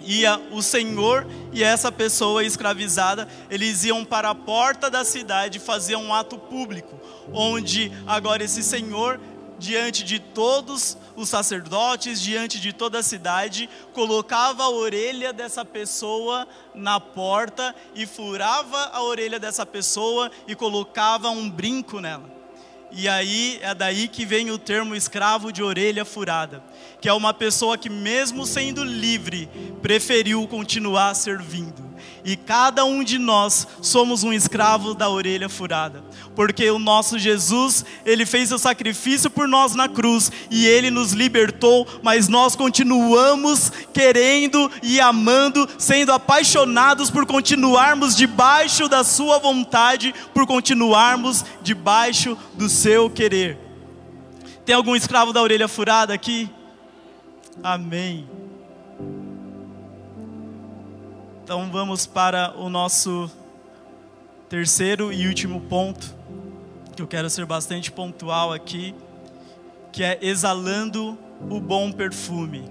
ia 0.01 0.41
o 0.51 0.63
senhor 0.63 1.27
e 1.53 1.63
essa 1.63 1.93
pessoa 1.93 2.45
escravizada, 2.45 3.29
eles 3.51 3.85
iam 3.85 4.05
para 4.05 4.31
a 4.31 4.35
porta 4.35 4.91
da 4.91 5.05
cidade 5.05 5.59
fazer 5.59 5.97
um 5.97 6.13
ato 6.13 6.39
público, 6.39 6.99
onde 7.33 7.93
agora 8.07 8.43
esse 8.43 8.63
senhor, 8.63 9.21
diante 9.59 10.03
de 10.03 10.19
todos 10.19 10.97
os 11.15 11.29
sacerdotes, 11.29 12.21
diante 12.21 12.61
de 12.61 12.73
toda 12.73 12.99
a 12.99 13.03
cidade, 13.03 13.69
colocava 13.93 14.65
a 14.65 14.71
orelha 14.71 15.33
dessa 15.33 15.65
pessoa 15.65 16.49
na 16.75 16.99
porta 16.99 17.75
e 17.95 18.07
furava 18.07 18.91
a 18.93 19.03
orelha 19.03 19.39
dessa 19.39 19.65
pessoa 19.65 20.31
e 20.49 20.55
colocava 20.55 21.31
um 21.31 21.49
brinco 21.49 22.01
nela. 22.01 22.42
E 22.95 23.09
aí 23.09 23.59
é 23.63 23.75
daí 23.75 24.07
que 24.07 24.27
vem 24.27 24.51
o 24.51 24.59
termo 24.59 24.95
escravo 24.95 25.51
de 25.51 25.63
orelha 25.63 26.05
furada, 26.05 26.63
que 27.01 27.09
é 27.09 27.13
uma 27.13 27.33
pessoa 27.33 27.79
que 27.79 27.89
mesmo 27.89 28.47
sendo 28.47 28.85
livre, 28.85 29.49
preferiu 29.81 30.47
continuar 30.47 31.15
servindo. 31.15 31.92
E 32.25 32.37
cada 32.37 32.85
um 32.85 33.03
de 33.03 33.19
nós 33.19 33.67
somos 33.81 34.23
um 34.23 34.33
escravo 34.33 34.95
da 34.95 35.09
orelha 35.09 35.49
furada, 35.49 36.05
porque 36.37 36.71
o 36.71 36.79
nosso 36.79 37.19
Jesus, 37.19 37.85
ele 38.07 38.25
fez 38.25 38.53
o 38.53 38.59
sacrifício 38.59 39.29
por 39.29 39.49
nós 39.49 39.75
na 39.75 39.89
cruz 39.89 40.31
e 40.49 40.67
ele 40.67 40.91
nos 40.91 41.13
libertou, 41.13 41.87
mas 42.03 42.29
nós 42.29 42.55
continuamos 42.55 43.73
querendo 43.93 44.71
e 44.83 45.01
amando, 45.01 45.69
sendo 45.79 46.13
apaixonados 46.13 47.11
por 47.11 47.27
continuarmos 47.27 48.17
debaixo 48.17 48.89
da 48.89 49.03
sua 49.03 49.39
vontade, 49.39 50.15
por 50.33 50.47
continuarmos 50.47 51.45
debaixo 51.61 52.39
do 52.55 52.69
seu 52.69 53.11
querer. 53.11 53.59
Tem 54.65 54.77
algum 54.77 54.95
escravo 54.95 55.33
da 55.33 55.43
orelha 55.43 55.67
furada 55.67 56.15
aqui? 56.15 56.49
Amém. 57.63 58.42
Então 61.45 61.69
vamos 61.73 62.07
para 62.07 62.57
o 62.57 62.69
nosso 62.69 63.29
terceiro 64.49 65.13
e 65.13 65.27
último 65.27 65.61
ponto, 65.63 66.15
que 66.95 67.03
eu 67.03 67.07
quero 67.09 67.29
ser 67.29 67.45
bastante 67.45 67.91
pontual 67.91 68.53
aqui, 68.53 68.95
que 69.91 70.05
é 70.05 70.19
exalando 70.23 71.19
o 71.51 71.61
bom 71.61 71.91
perfume. 71.91 72.71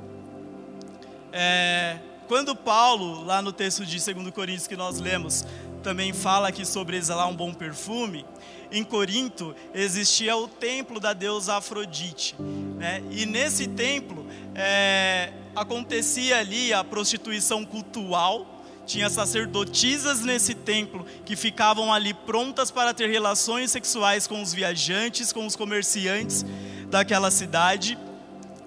É, 1.34 2.00
quando 2.30 2.56
Paulo, 2.56 3.26
lá 3.26 3.42
no 3.42 3.52
texto 3.52 3.86
de 3.86 3.98
2 3.98 4.32
Coríntios 4.34 4.68
que 4.68 4.78
nós 4.78 5.02
lemos, 5.02 5.46
também 5.84 6.14
fala 6.14 6.48
aqui 6.48 6.66
sobre 6.66 6.96
exalar 6.96 7.28
um 7.28 7.36
bom 7.36 7.54
perfume, 7.54 8.26
em 8.72 8.86
Corinto 8.86 9.54
existia 9.74 10.38
o 10.38 10.48
templo 10.48 10.98
da 10.98 11.12
deusa 11.12 11.56
Afrodite. 11.56 12.38
Né? 12.40 13.04
E 13.12 13.26
nesse 13.26 13.68
templo 13.68 14.26
é, 14.56 15.34
acontecia 15.54 16.38
ali 16.38 16.74
a 16.74 16.86
prostituição 16.86 17.66
cultural, 17.66 18.61
tinha 18.91 19.10
sacerdotisas 19.10 20.19
nesse 20.19 20.54
templo 20.54 21.06
que 21.23 21.38
ficavam 21.38 21.93
ali 21.93 22.13
prontas 22.13 22.69
para 22.69 22.93
ter 22.93 23.10
relações 23.10 23.71
sexuais 23.71 24.27
com 24.27 24.41
os 24.41 24.54
viajantes, 24.54 25.32
com 25.32 25.45
os 25.45 25.56
comerciantes 25.56 26.45
daquela 26.89 27.32
cidade. 27.32 27.97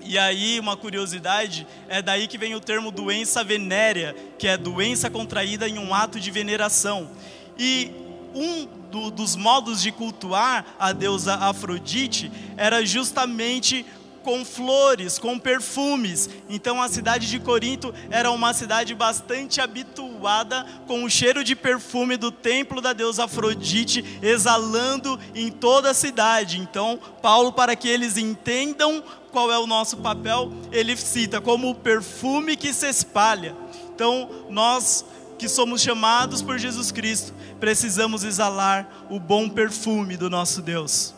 E 0.00 0.18
aí, 0.18 0.58
uma 0.58 0.78
curiosidade, 0.78 1.66
é 1.88 2.00
daí 2.00 2.26
que 2.26 2.38
vem 2.38 2.54
o 2.54 2.60
termo 2.60 2.90
doença 2.90 3.44
venérea, 3.44 4.16
que 4.38 4.48
é 4.48 4.56
doença 4.56 5.10
contraída 5.10 5.68
em 5.68 5.78
um 5.78 5.94
ato 5.94 6.18
de 6.18 6.30
veneração. 6.30 7.10
E 7.58 7.90
um 8.34 8.66
do, 8.90 9.10
dos 9.10 9.36
modos 9.36 9.82
de 9.82 9.92
cultuar 9.92 10.64
a 10.78 10.92
deusa 10.92 11.34
Afrodite 11.34 12.32
era 12.56 12.84
justamente 12.84 13.84
com 14.24 14.44
flores, 14.44 15.18
com 15.18 15.38
perfumes. 15.38 16.28
Então 16.48 16.82
a 16.82 16.88
cidade 16.88 17.28
de 17.28 17.38
Corinto 17.38 17.94
era 18.10 18.30
uma 18.30 18.52
cidade 18.52 18.94
bastante 18.94 19.60
habituada 19.60 20.66
com 20.86 21.04
o 21.04 21.10
cheiro 21.10 21.44
de 21.44 21.54
perfume 21.54 22.16
do 22.16 22.32
templo 22.32 22.80
da 22.80 22.92
deusa 22.92 23.24
Afrodite 23.24 24.18
exalando 24.22 25.20
em 25.34 25.50
toda 25.50 25.90
a 25.90 25.94
cidade. 25.94 26.58
Então, 26.58 26.98
Paulo, 27.22 27.52
para 27.52 27.76
que 27.76 27.88
eles 27.88 28.16
entendam 28.16 29.02
qual 29.30 29.52
é 29.52 29.58
o 29.58 29.66
nosso 29.66 29.98
papel, 29.98 30.52
ele 30.72 30.96
cita 30.96 31.40
como 31.40 31.70
o 31.70 31.74
perfume 31.74 32.56
que 32.56 32.72
se 32.72 32.88
espalha. 32.88 33.54
Então, 33.94 34.28
nós 34.48 35.04
que 35.38 35.48
somos 35.48 35.82
chamados 35.82 36.40
por 36.40 36.58
Jesus 36.58 36.90
Cristo, 36.90 37.34
precisamos 37.58 38.24
exalar 38.24 39.06
o 39.10 39.18
bom 39.18 39.48
perfume 39.48 40.16
do 40.16 40.30
nosso 40.30 40.62
Deus. 40.62 41.12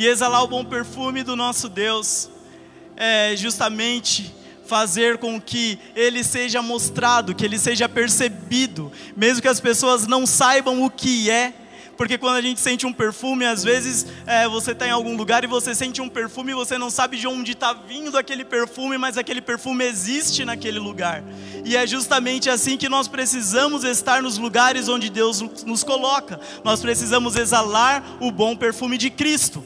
E 0.00 0.06
exalar 0.06 0.42
o 0.42 0.48
bom 0.48 0.64
perfume 0.64 1.22
do 1.22 1.36
nosso 1.36 1.68
Deus 1.68 2.30
é 2.96 3.36
justamente 3.36 4.34
fazer 4.64 5.18
com 5.18 5.38
que 5.38 5.78
ele 5.94 6.24
seja 6.24 6.62
mostrado, 6.62 7.34
que 7.34 7.44
ele 7.44 7.58
seja 7.58 7.86
percebido, 7.86 8.90
mesmo 9.14 9.42
que 9.42 9.48
as 9.48 9.60
pessoas 9.60 10.06
não 10.06 10.26
saibam 10.26 10.82
o 10.82 10.88
que 10.88 11.30
é, 11.30 11.52
porque 11.98 12.16
quando 12.16 12.36
a 12.36 12.40
gente 12.40 12.62
sente 12.62 12.86
um 12.86 12.94
perfume, 12.94 13.44
às 13.44 13.62
vezes 13.62 14.06
é, 14.26 14.48
você 14.48 14.70
está 14.70 14.88
em 14.88 14.90
algum 14.90 15.18
lugar 15.18 15.44
e 15.44 15.46
você 15.46 15.74
sente 15.74 16.00
um 16.00 16.08
perfume 16.08 16.52
e 16.52 16.54
você 16.54 16.78
não 16.78 16.88
sabe 16.88 17.18
de 17.18 17.28
onde 17.28 17.52
está 17.52 17.74
vindo 17.74 18.16
aquele 18.16 18.42
perfume, 18.42 18.96
mas 18.96 19.18
aquele 19.18 19.42
perfume 19.42 19.84
existe 19.84 20.46
naquele 20.46 20.78
lugar. 20.78 21.22
E 21.62 21.76
é 21.76 21.86
justamente 21.86 22.48
assim 22.48 22.78
que 22.78 22.88
nós 22.88 23.06
precisamos 23.06 23.84
estar 23.84 24.22
nos 24.22 24.38
lugares 24.38 24.88
onde 24.88 25.10
Deus 25.10 25.42
nos 25.66 25.84
coloca. 25.84 26.40
Nós 26.64 26.80
precisamos 26.80 27.36
exalar 27.36 28.02
o 28.18 28.32
bom 28.32 28.56
perfume 28.56 28.96
de 28.96 29.10
Cristo. 29.10 29.62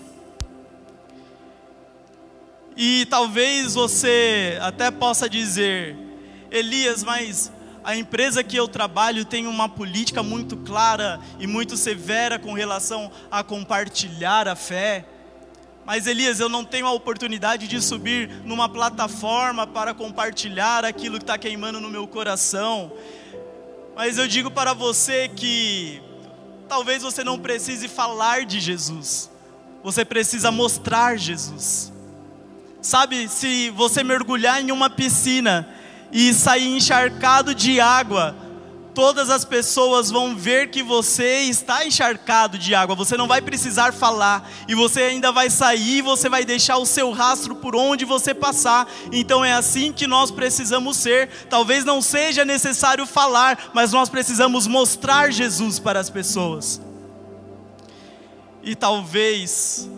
E 2.77 3.07
talvez 3.07 3.75
você 3.75 4.59
até 4.61 4.91
possa 4.91 5.29
dizer, 5.29 5.97
Elias, 6.51 7.05
mas 7.05 7.53
a 7.85 7.95
empresa 7.95 8.43
que 8.43 8.57
eu 8.57 8.67
trabalho 8.67 9.25
tem 9.25 9.47
uma 9.47 9.69
política 9.69 10.23
muito 10.23 10.57
clara 10.57 11.21
e 11.39 11.47
muito 11.47 11.77
severa 11.77 12.39
com 12.39 12.53
relação 12.53 13.13
a 13.31 13.45
compartilhar 13.45 14.49
a 14.49 14.57
fé. 14.57 15.05
Mas 15.85 16.07
Elias, 16.07 16.41
eu 16.41 16.49
não 16.49 16.65
tenho 16.65 16.87
a 16.87 16.93
oportunidade 16.93 17.69
de 17.69 17.81
subir 17.81 18.29
numa 18.45 18.69
plataforma 18.69 19.67
para 19.67 19.93
compartilhar 19.95 20.85
aquilo 20.85 21.19
que 21.19 21.25
está 21.25 21.39
queimando 21.39 21.81
no 21.81 21.91
meu 21.91 22.09
coração. 22.09 22.91
Mas 23.95 24.19
eu 24.19 24.27
digo 24.27 24.51
para 24.51 24.73
você 24.73 25.29
que 25.29 26.03
talvez 26.69 27.03
você 27.03 27.23
não 27.23 27.39
precise 27.39 27.87
falar 27.87 28.45
de 28.45 28.59
Jesus, 28.59 29.31
você 29.83 30.05
precisa 30.05 30.51
mostrar 30.51 31.17
Jesus. 31.17 31.94
Sabe, 32.85 33.31
se 33.31 33.71
você 33.71 34.05
mergulhar 34.05 34.61
em 34.61 34.71
uma 34.71 34.91
piscina 34.91 35.67
e 36.13 36.35
sair 36.35 36.77
encharcado 36.77 37.55
de 37.55 37.81
água, 37.81 38.37
todas 38.95 39.31
as 39.31 39.43
pessoas 39.43 40.11
vão 40.11 40.37
ver 40.37 40.69
que 40.69 40.83
você 40.83 41.45
está 41.45 41.87
encharcado 41.87 42.59
de 42.59 42.75
água, 42.75 42.95
você 42.95 43.17
não 43.17 43.27
vai 43.27 43.41
precisar 43.41 43.95
falar, 43.95 44.47
e 44.69 44.75
você 44.75 45.01
ainda 45.01 45.33
vai 45.33 45.49
sair, 45.49 46.03
você 46.03 46.29
vai 46.29 46.45
deixar 46.45 46.77
o 46.77 46.85
seu 46.85 47.11
rastro 47.11 47.55
por 47.55 47.75
onde 47.75 48.05
você 48.05 48.35
passar. 48.35 48.87
Então 49.11 49.43
é 49.43 49.55
assim 49.55 49.91
que 49.91 50.07
nós 50.07 50.31
precisamos 50.31 50.99
ser. 50.99 51.31
Talvez 51.49 51.87
não 51.87 52.03
seja 52.03 52.45
necessário 52.45 53.07
falar, 53.07 53.71
mas 53.73 53.93
nós 53.93 54.11
precisamos 54.11 54.67
mostrar 54.67 55.33
Jesus 55.33 55.79
para 55.79 55.99
as 56.01 56.11
pessoas. 56.11 56.83
E 58.63 58.75
talvez 58.75 59.89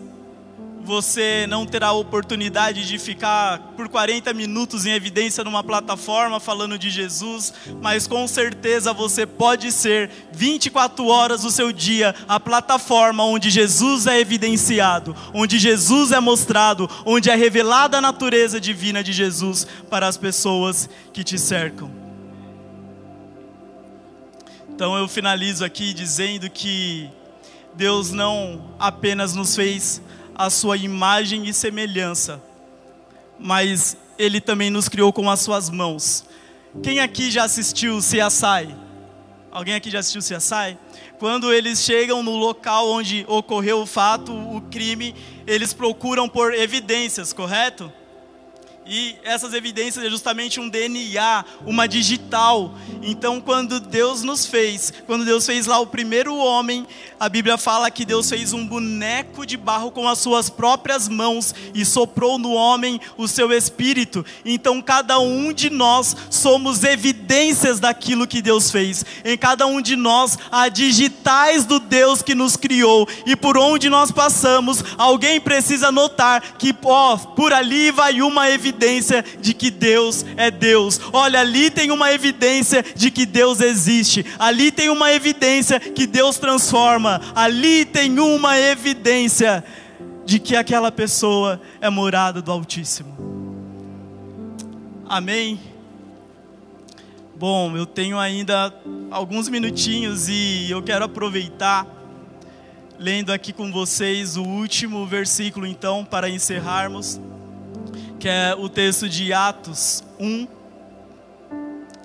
você 0.87 1.45
não 1.47 1.65
terá 1.65 1.87
a 1.87 1.91
oportunidade 1.91 2.87
de 2.87 2.97
ficar 2.97 3.59
por 3.75 3.89
40 3.89 4.33
minutos 4.33 4.85
em 4.85 4.91
evidência 4.91 5.43
numa 5.43 5.61
plataforma 5.61 6.39
falando 6.39 6.79
de 6.79 6.89
Jesus, 6.89 7.53
mas 7.81 8.07
com 8.07 8.25
certeza 8.25 8.93
você 8.93 9.25
pode 9.25 9.69
ser 9.71 10.09
24 10.31 11.05
horas 11.05 11.41
do 11.41 11.51
seu 11.51 11.73
dia 11.73 12.15
a 12.27 12.39
plataforma 12.39 13.25
onde 13.25 13.49
Jesus 13.49 14.07
é 14.07 14.19
evidenciado, 14.19 15.13
onde 15.33 15.59
Jesus 15.59 16.13
é 16.13 16.19
mostrado, 16.21 16.89
onde 17.05 17.29
é 17.29 17.35
revelada 17.35 17.97
a 17.97 18.01
natureza 18.01 18.59
divina 18.59 19.03
de 19.03 19.11
Jesus 19.11 19.67
para 19.89 20.07
as 20.07 20.15
pessoas 20.15 20.89
que 21.11 21.23
te 21.23 21.37
cercam. 21.37 21.91
Então 24.69 24.97
eu 24.97 25.07
finalizo 25.07 25.65
aqui 25.65 25.93
dizendo 25.93 26.49
que 26.49 27.09
Deus 27.75 28.11
não 28.11 28.73
apenas 28.79 29.35
nos 29.35 29.55
fez 29.55 30.01
a 30.37 30.51
sua 30.51 30.77
imagem 30.77 31.47
e 31.47 31.53
semelhança, 31.53 32.39
mas 33.39 33.97
ele 34.19 34.39
também 34.39 34.69
nos 34.69 34.87
criou 34.87 35.11
com 35.11 35.29
as 35.29 35.39
suas 35.39 35.67
mãos. 35.67 36.23
Quem 36.83 36.99
aqui 36.99 37.31
já 37.31 37.43
assistiu 37.43 37.97
CSI? 37.97 38.75
Alguém 39.51 39.73
aqui 39.73 39.89
já 39.89 39.99
assistiu 39.99 40.21
CSI? 40.21 40.77
Quando 41.17 41.51
eles 41.51 41.79
chegam 41.83 42.21
no 42.21 42.35
local 42.35 42.87
onde 42.87 43.25
ocorreu 43.27 43.81
o 43.81 43.87
fato, 43.87 44.31
o 44.31 44.61
crime, 44.61 45.15
eles 45.47 45.73
procuram 45.73 46.29
por 46.29 46.53
evidências, 46.53 47.33
correto? 47.33 47.91
E 48.89 49.17
essas 49.23 49.53
evidências 49.53 50.03
é 50.05 50.09
justamente 50.09 50.61
um 50.61 50.69
DNA, 50.69 51.43
uma 51.65 51.87
digital. 51.87 52.73
Então, 53.03 53.41
quando 53.41 53.81
Deus 53.81 54.23
nos 54.23 54.45
fez, 54.45 54.93
quando 55.05 55.25
Deus 55.25 55.45
fez 55.45 55.65
lá 55.65 55.77
o 55.79 55.87
primeiro 55.87 56.35
homem, 56.37 56.87
a 57.19 57.27
Bíblia 57.27 57.57
fala 57.57 57.91
que 57.91 58.05
Deus 58.05 58.29
fez 58.29 58.53
um 58.53 58.65
boneco 58.65 59.45
de 59.45 59.57
barro 59.57 59.91
com 59.91 60.07
as 60.07 60.19
suas 60.19 60.49
próprias 60.49 61.09
mãos 61.09 61.53
e 61.73 61.83
soprou 61.83 62.37
no 62.37 62.53
homem 62.53 62.99
o 63.17 63.27
seu 63.27 63.51
espírito. 63.51 64.25
Então, 64.45 64.81
cada 64.81 65.19
um 65.19 65.51
de 65.51 65.69
nós 65.69 66.15
somos 66.29 66.83
evidências 66.83 67.81
daquilo 67.81 68.27
que 68.27 68.41
Deus 68.41 68.71
fez. 68.71 69.03
Em 69.25 69.37
cada 69.37 69.67
um 69.67 69.81
de 69.81 69.97
nós 69.97 70.37
há 70.49 70.69
digitais 70.69 71.65
do 71.65 71.79
Deus 71.79 72.21
que 72.21 72.33
nos 72.33 72.55
criou. 72.55 73.07
E 73.25 73.35
por 73.35 73.57
onde 73.57 73.89
nós 73.89 74.11
passamos, 74.11 74.81
alguém 74.97 75.41
precisa 75.41 75.91
notar 75.91 76.41
que, 76.57 76.73
ó, 76.85 77.17
por 77.17 77.51
ali 77.51 77.91
vai 77.91 78.21
uma 78.21 78.49
evidência 78.49 78.76
evidência 78.77 79.25
de 79.41 79.53
que 79.53 79.71
Deus 79.71 80.25
é 80.37 80.51
Deus. 80.51 81.01
Olha, 81.11 81.41
ali 81.41 81.69
tem 81.69 81.91
uma 81.91 82.13
evidência 82.13 82.83
de 82.95 83.09
que 83.09 83.25
Deus 83.25 83.59
existe. 83.59 84.25
Ali 84.37 84.71
tem 84.71 84.89
uma 84.89 85.11
evidência 85.11 85.79
que 85.79 86.05
Deus 86.05 86.37
transforma. 86.37 87.19
Ali 87.35 87.83
tem 87.83 88.19
uma 88.19 88.57
evidência 88.57 89.63
de 90.25 90.39
que 90.39 90.55
aquela 90.55 90.91
pessoa 90.91 91.59
é 91.81 91.89
morada 91.89 92.41
do 92.41 92.51
Altíssimo. 92.51 93.15
Amém. 95.09 95.59
Bom, 97.35 97.75
eu 97.77 97.85
tenho 97.85 98.19
ainda 98.19 98.73
alguns 99.09 99.47
minutinhos 99.47 100.27
e 100.27 100.69
eu 100.69 100.81
quero 100.81 101.05
aproveitar 101.05 101.85
lendo 102.99 103.31
aqui 103.31 103.53
com 103.53 103.71
vocês 103.71 104.35
o 104.37 104.43
último 104.43 105.05
versículo 105.05 105.67
então 105.67 106.03
para 106.03 106.27
encerrarmos 106.27 107.21
que 108.19 108.27
é 108.27 108.55
o 108.57 108.67
texto 108.67 109.07
de 109.07 109.31
Atos 109.31 110.03
1, 110.19 110.47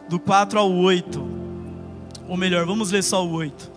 do 0.09 0.19
4 0.19 0.59
ao 0.59 0.71
8. 0.71 1.29
Ou 2.29 2.37
melhor, 2.37 2.67
vamos 2.67 2.91
ler 2.91 3.03
só 3.03 3.25
o 3.25 3.33
8. 3.33 3.71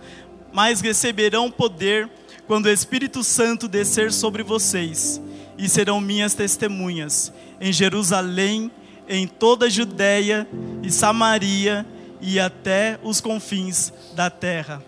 Mas 0.51 0.81
receberão 0.81 1.49
poder 1.49 2.09
quando 2.47 2.65
o 2.65 2.71
Espírito 2.71 3.23
Santo 3.23 3.67
descer 3.67 4.11
sobre 4.11 4.43
vocês, 4.43 5.21
e 5.57 5.69
serão 5.69 6.01
minhas 6.01 6.33
testemunhas 6.33 7.31
em 7.59 7.71
Jerusalém, 7.71 8.69
em 9.07 9.27
toda 9.27 9.67
a 9.67 9.69
Judéia 9.69 10.47
e 10.83 10.91
Samaria 10.91 11.85
e 12.21 12.39
até 12.39 12.99
os 13.03 13.21
confins 13.21 13.93
da 14.13 14.29
terra. 14.29 14.83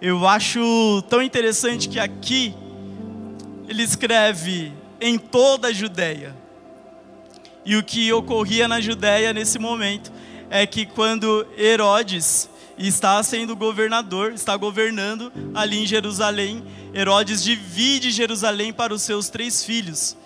Eu 0.00 0.28
acho 0.28 1.02
tão 1.08 1.20
interessante 1.20 1.88
que 1.88 1.98
aqui 1.98 2.54
ele 3.66 3.82
escreve 3.82 4.72
em 5.00 5.18
toda 5.18 5.68
a 5.68 5.72
Judéia. 5.72 6.36
E 7.68 7.76
o 7.76 7.82
que 7.82 8.10
ocorria 8.14 8.66
na 8.66 8.80
Judéia 8.80 9.30
nesse 9.34 9.58
momento 9.58 10.10
é 10.48 10.66
que 10.66 10.86
quando 10.86 11.46
Herodes 11.58 12.48
está 12.78 13.22
sendo 13.22 13.54
governador, 13.54 14.32
está 14.32 14.56
governando 14.56 15.30
ali 15.54 15.82
em 15.82 15.86
Jerusalém, 15.86 16.64
Herodes 16.94 17.44
divide 17.44 18.10
Jerusalém 18.10 18.72
para 18.72 18.94
os 18.94 19.02
seus 19.02 19.28
três 19.28 19.62
filhos. 19.62 20.16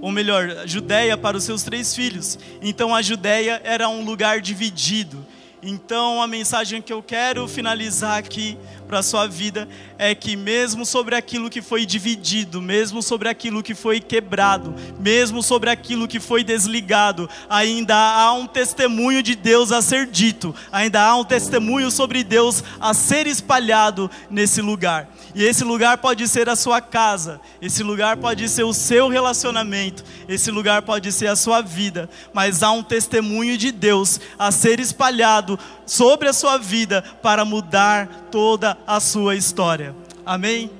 Ou 0.00 0.10
melhor, 0.10 0.66
Judéia 0.66 1.14
para 1.18 1.36
os 1.36 1.44
seus 1.44 1.62
três 1.62 1.94
filhos. 1.94 2.38
Então 2.62 2.94
a 2.94 3.02
Judéia 3.02 3.60
era 3.64 3.86
um 3.90 4.02
lugar 4.02 4.40
dividido. 4.40 5.26
Então, 5.62 6.22
a 6.22 6.26
mensagem 6.28 6.80
que 6.80 6.92
eu 6.92 7.02
quero 7.02 7.48
finalizar 7.48 8.16
aqui 8.16 8.56
para 8.86 9.00
a 9.00 9.02
sua 9.02 9.26
vida 9.26 9.68
é 9.98 10.14
que, 10.14 10.36
mesmo 10.36 10.86
sobre 10.86 11.16
aquilo 11.16 11.50
que 11.50 11.60
foi 11.60 11.84
dividido, 11.84 12.62
mesmo 12.62 13.02
sobre 13.02 13.28
aquilo 13.28 13.62
que 13.62 13.74
foi 13.74 13.98
quebrado, 13.98 14.72
mesmo 15.00 15.42
sobre 15.42 15.68
aquilo 15.68 16.06
que 16.06 16.20
foi 16.20 16.44
desligado, 16.44 17.28
ainda 17.50 17.96
há 17.96 18.32
um 18.32 18.46
testemunho 18.46 19.20
de 19.20 19.34
Deus 19.34 19.72
a 19.72 19.82
ser 19.82 20.06
dito, 20.06 20.54
ainda 20.70 21.02
há 21.02 21.16
um 21.16 21.24
testemunho 21.24 21.90
sobre 21.90 22.22
Deus 22.22 22.62
a 22.80 22.94
ser 22.94 23.26
espalhado 23.26 24.08
nesse 24.30 24.62
lugar. 24.62 25.08
E 25.38 25.44
esse 25.44 25.62
lugar 25.62 25.98
pode 25.98 26.26
ser 26.26 26.48
a 26.48 26.56
sua 26.56 26.80
casa, 26.80 27.40
esse 27.62 27.84
lugar 27.84 28.16
pode 28.16 28.48
ser 28.48 28.64
o 28.64 28.74
seu 28.74 29.06
relacionamento, 29.06 30.02
esse 30.28 30.50
lugar 30.50 30.82
pode 30.82 31.12
ser 31.12 31.28
a 31.28 31.36
sua 31.36 31.62
vida, 31.62 32.10
mas 32.32 32.60
há 32.60 32.72
um 32.72 32.82
testemunho 32.82 33.56
de 33.56 33.70
Deus 33.70 34.20
a 34.36 34.50
ser 34.50 34.80
espalhado 34.80 35.56
sobre 35.86 36.28
a 36.28 36.32
sua 36.32 36.58
vida 36.58 37.02
para 37.22 37.44
mudar 37.44 38.26
toda 38.32 38.76
a 38.84 38.98
sua 38.98 39.36
história. 39.36 39.94
Amém? 40.26 40.72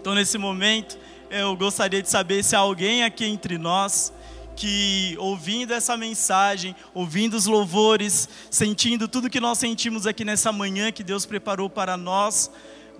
Então, 0.00 0.12
nesse 0.12 0.36
momento, 0.38 0.98
eu 1.30 1.56
gostaria 1.56 2.02
de 2.02 2.10
saber 2.10 2.42
se 2.42 2.56
há 2.56 2.58
alguém 2.58 3.04
aqui 3.04 3.26
entre 3.26 3.58
nós 3.58 4.12
que 4.56 5.14
ouvindo 5.20 5.72
essa 5.72 5.96
mensagem, 5.96 6.74
ouvindo 6.92 7.34
os 7.34 7.46
louvores, 7.46 8.28
sentindo 8.50 9.06
tudo 9.06 9.30
que 9.30 9.38
nós 9.38 9.58
sentimos 9.58 10.04
aqui 10.04 10.24
nessa 10.24 10.50
manhã 10.50 10.90
que 10.90 11.04
Deus 11.04 11.24
preparou 11.24 11.70
para 11.70 11.96
nós, 11.96 12.50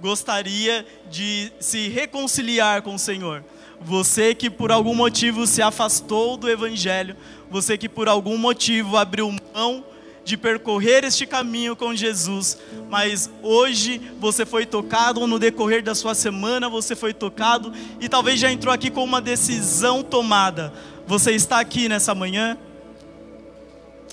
gostaria 0.01 0.87
de 1.11 1.53
se 1.59 1.89
reconciliar 1.89 2.83
com 2.83 2.95
o 2.95 2.99
Senhor. 2.99 3.45
Você 3.81 4.35
que 4.35 4.49
por 4.49 4.73
algum 4.73 4.95
motivo 4.95 5.47
se 5.47 5.61
afastou 5.63 6.37
do 6.37 6.49
Evangelho, 6.49 7.17
você 7.51 7.77
que 7.77 7.89
por 7.89 8.09
algum 8.09 8.37
motivo 8.37 8.97
abriu 8.97 9.35
mão 9.55 9.85
de 10.25 10.37
percorrer 10.37 11.05
este 11.05 11.25
caminho 11.25 11.77
com 11.77 11.95
Jesus, 11.95 12.59
mas 12.91 13.31
hoje 13.45 14.01
você 14.19 14.45
foi 14.45 14.67
tocado, 14.67 15.25
no 15.25 15.39
decorrer 15.39 15.85
da 15.85 15.95
sua 15.95 16.17
semana 16.17 16.69
você 16.69 16.97
foi 16.97 17.15
tocado, 17.15 17.73
e 18.01 18.09
talvez 18.09 18.41
já 18.41 18.51
entrou 18.51 18.75
aqui 18.75 18.91
com 18.91 19.05
uma 19.05 19.21
decisão 19.21 20.03
tomada. 20.03 20.73
Você 21.07 21.31
está 21.31 21.61
aqui 21.61 21.89
nessa 21.89 22.13
manhã? 22.13 22.59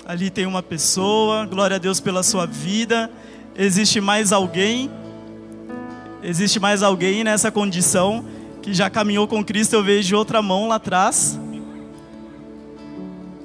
Ali 0.06 0.30
tem 0.30 0.46
uma 0.46 0.62
pessoa, 0.62 1.46
glória 1.46 1.76
a 1.76 1.80
Deus 1.80 1.98
pela 1.98 2.22
sua 2.22 2.46
vida. 2.46 3.10
Existe 3.56 4.00
mais 4.00 4.32
alguém? 4.32 4.88
Existe 6.26 6.58
mais 6.58 6.82
alguém 6.82 7.22
nessa 7.22 7.50
condição 7.50 8.24
que 8.62 8.72
já 8.72 8.88
caminhou 8.88 9.28
com 9.28 9.44
Cristo? 9.44 9.74
Eu 9.74 9.84
vejo 9.84 10.16
outra 10.16 10.40
mão 10.40 10.66
lá 10.66 10.76
atrás. 10.76 11.38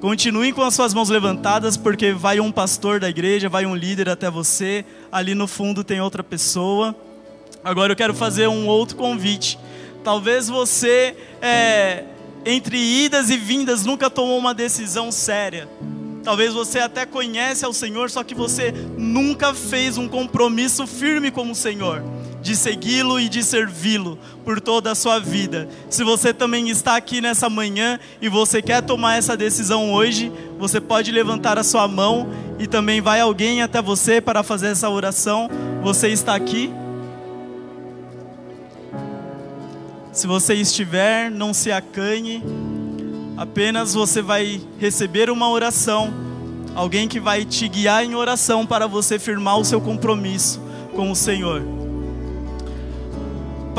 Continuem 0.00 0.50
com 0.50 0.62
as 0.62 0.74
suas 0.74 0.94
mãos 0.94 1.10
levantadas, 1.10 1.76
porque 1.76 2.14
vai 2.14 2.40
um 2.40 2.50
pastor 2.50 2.98
da 2.98 3.10
igreja, 3.10 3.50
vai 3.50 3.66
um 3.66 3.76
líder 3.76 4.08
até 4.08 4.30
você. 4.30 4.82
Ali 5.12 5.34
no 5.34 5.46
fundo 5.46 5.84
tem 5.84 6.00
outra 6.00 6.24
pessoa. 6.24 6.96
Agora 7.62 7.92
eu 7.92 7.96
quero 7.96 8.14
fazer 8.14 8.48
um 8.48 8.66
outro 8.66 8.96
convite. 8.96 9.58
Talvez 10.02 10.48
você, 10.48 11.14
é, 11.42 12.04
entre 12.46 12.78
idas 12.78 13.28
e 13.28 13.36
vindas, 13.36 13.84
nunca 13.84 14.08
tomou 14.08 14.38
uma 14.38 14.54
decisão 14.54 15.12
séria. 15.12 15.68
Talvez 16.24 16.54
você 16.54 16.78
até 16.78 17.04
conhece 17.04 17.62
ao 17.62 17.74
Senhor, 17.74 18.08
só 18.08 18.24
que 18.24 18.34
você 18.34 18.72
nunca 18.96 19.52
fez 19.52 19.98
um 19.98 20.08
compromisso 20.08 20.86
firme 20.86 21.30
com 21.30 21.50
o 21.50 21.54
Senhor 21.54 22.02
de 22.42 22.56
segui-lo 22.56 23.20
e 23.20 23.28
de 23.28 23.42
servi-lo 23.42 24.18
por 24.44 24.60
toda 24.60 24.90
a 24.90 24.94
sua 24.94 25.18
vida. 25.18 25.68
Se 25.88 26.02
você 26.02 26.32
também 26.32 26.70
está 26.70 26.96
aqui 26.96 27.20
nessa 27.20 27.48
manhã 27.50 27.98
e 28.20 28.28
você 28.28 28.62
quer 28.62 28.82
tomar 28.82 29.16
essa 29.16 29.36
decisão 29.36 29.92
hoje, 29.92 30.32
você 30.58 30.80
pode 30.80 31.12
levantar 31.12 31.58
a 31.58 31.64
sua 31.64 31.86
mão 31.86 32.28
e 32.58 32.66
também 32.66 33.00
vai 33.00 33.20
alguém 33.20 33.62
até 33.62 33.80
você 33.80 34.20
para 34.20 34.42
fazer 34.42 34.68
essa 34.68 34.88
oração. 34.88 35.48
Você 35.82 36.08
está 36.08 36.34
aqui? 36.34 36.72
Se 40.12 40.26
você 40.26 40.54
estiver, 40.54 41.30
não 41.30 41.54
se 41.54 41.70
acanhe. 41.70 42.42
Apenas 43.36 43.94
você 43.94 44.20
vai 44.20 44.60
receber 44.78 45.30
uma 45.30 45.48
oração, 45.48 46.12
alguém 46.74 47.08
que 47.08 47.18
vai 47.18 47.42
te 47.42 47.66
guiar 47.68 48.04
em 48.04 48.14
oração 48.14 48.66
para 48.66 48.86
você 48.86 49.18
firmar 49.18 49.58
o 49.58 49.64
seu 49.64 49.80
compromisso 49.80 50.60
com 50.94 51.10
o 51.10 51.16
Senhor. 51.16 51.79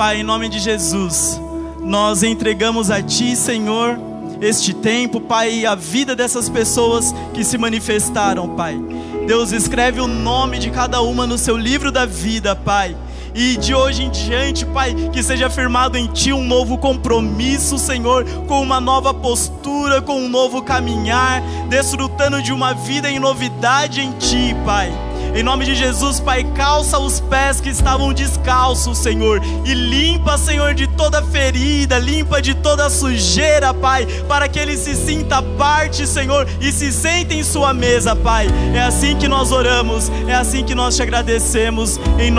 Pai, 0.01 0.21
em 0.21 0.23
nome 0.23 0.49
de 0.49 0.57
Jesus, 0.57 1.39
nós 1.79 2.23
entregamos 2.23 2.89
a 2.89 3.03
Ti, 3.03 3.35
Senhor, 3.35 3.99
este 4.41 4.73
tempo, 4.73 5.21
Pai, 5.21 5.63
a 5.63 5.75
vida 5.75 6.15
dessas 6.15 6.49
pessoas 6.49 7.13
que 7.35 7.43
se 7.43 7.55
manifestaram, 7.55 8.55
Pai. 8.55 8.81
Deus, 9.27 9.51
escreve 9.51 10.01
o 10.01 10.07
nome 10.07 10.57
de 10.57 10.71
cada 10.71 11.03
uma 11.03 11.27
no 11.27 11.37
seu 11.37 11.55
livro 11.55 11.91
da 11.91 12.03
vida, 12.03 12.55
Pai. 12.55 12.97
E 13.35 13.55
de 13.57 13.75
hoje 13.75 14.01
em 14.01 14.09
diante, 14.09 14.65
Pai, 14.65 14.95
que 15.13 15.21
seja 15.21 15.51
firmado 15.51 15.95
em 15.95 16.07
Ti 16.07 16.33
um 16.33 16.43
novo 16.43 16.79
compromisso, 16.79 17.77
Senhor, 17.77 18.25
com 18.47 18.59
uma 18.59 18.81
nova 18.81 19.13
postura, 19.13 20.01
com 20.01 20.15
um 20.15 20.27
novo 20.27 20.63
caminhar, 20.63 21.43
desfrutando 21.69 22.41
de 22.41 22.51
uma 22.51 22.73
vida 22.73 23.07
em 23.07 23.19
novidade 23.19 24.01
em 24.01 24.11
Ti, 24.13 24.55
Pai. 24.65 25.11
Em 25.34 25.43
nome 25.43 25.63
de 25.63 25.75
Jesus, 25.75 26.19
Pai, 26.19 26.43
calça 26.53 26.99
os 26.99 27.21
pés 27.21 27.61
que 27.61 27.69
estavam 27.69 28.11
descalços, 28.13 28.97
Senhor, 28.97 29.41
e 29.65 29.73
limpa, 29.73 30.38
Senhor, 30.38 30.73
de 30.73 30.88
toda 30.88 31.23
ferida, 31.23 31.97
limpa 31.97 32.41
de 32.41 32.53
toda 32.53 32.89
sujeira, 32.89 33.73
Pai, 33.73 34.05
para 34.27 34.49
que 34.49 34.59
ele 34.59 34.75
se 34.75 34.93
sinta 34.93 35.41
parte, 35.41 36.05
Senhor, 36.05 36.45
e 36.59 36.69
se 36.69 36.91
sente 36.91 37.34
em 37.34 37.43
sua 37.43 37.73
mesa, 37.73 38.13
Pai. 38.13 38.47
É 38.75 38.82
assim 38.82 39.15
que 39.15 39.29
nós 39.29 39.53
oramos, 39.53 40.11
é 40.27 40.36
assim 40.36 40.65
que 40.65 40.75
nós 40.75 40.97
te 40.97 41.01
agradecemos. 41.01 41.97
Em 42.19 42.29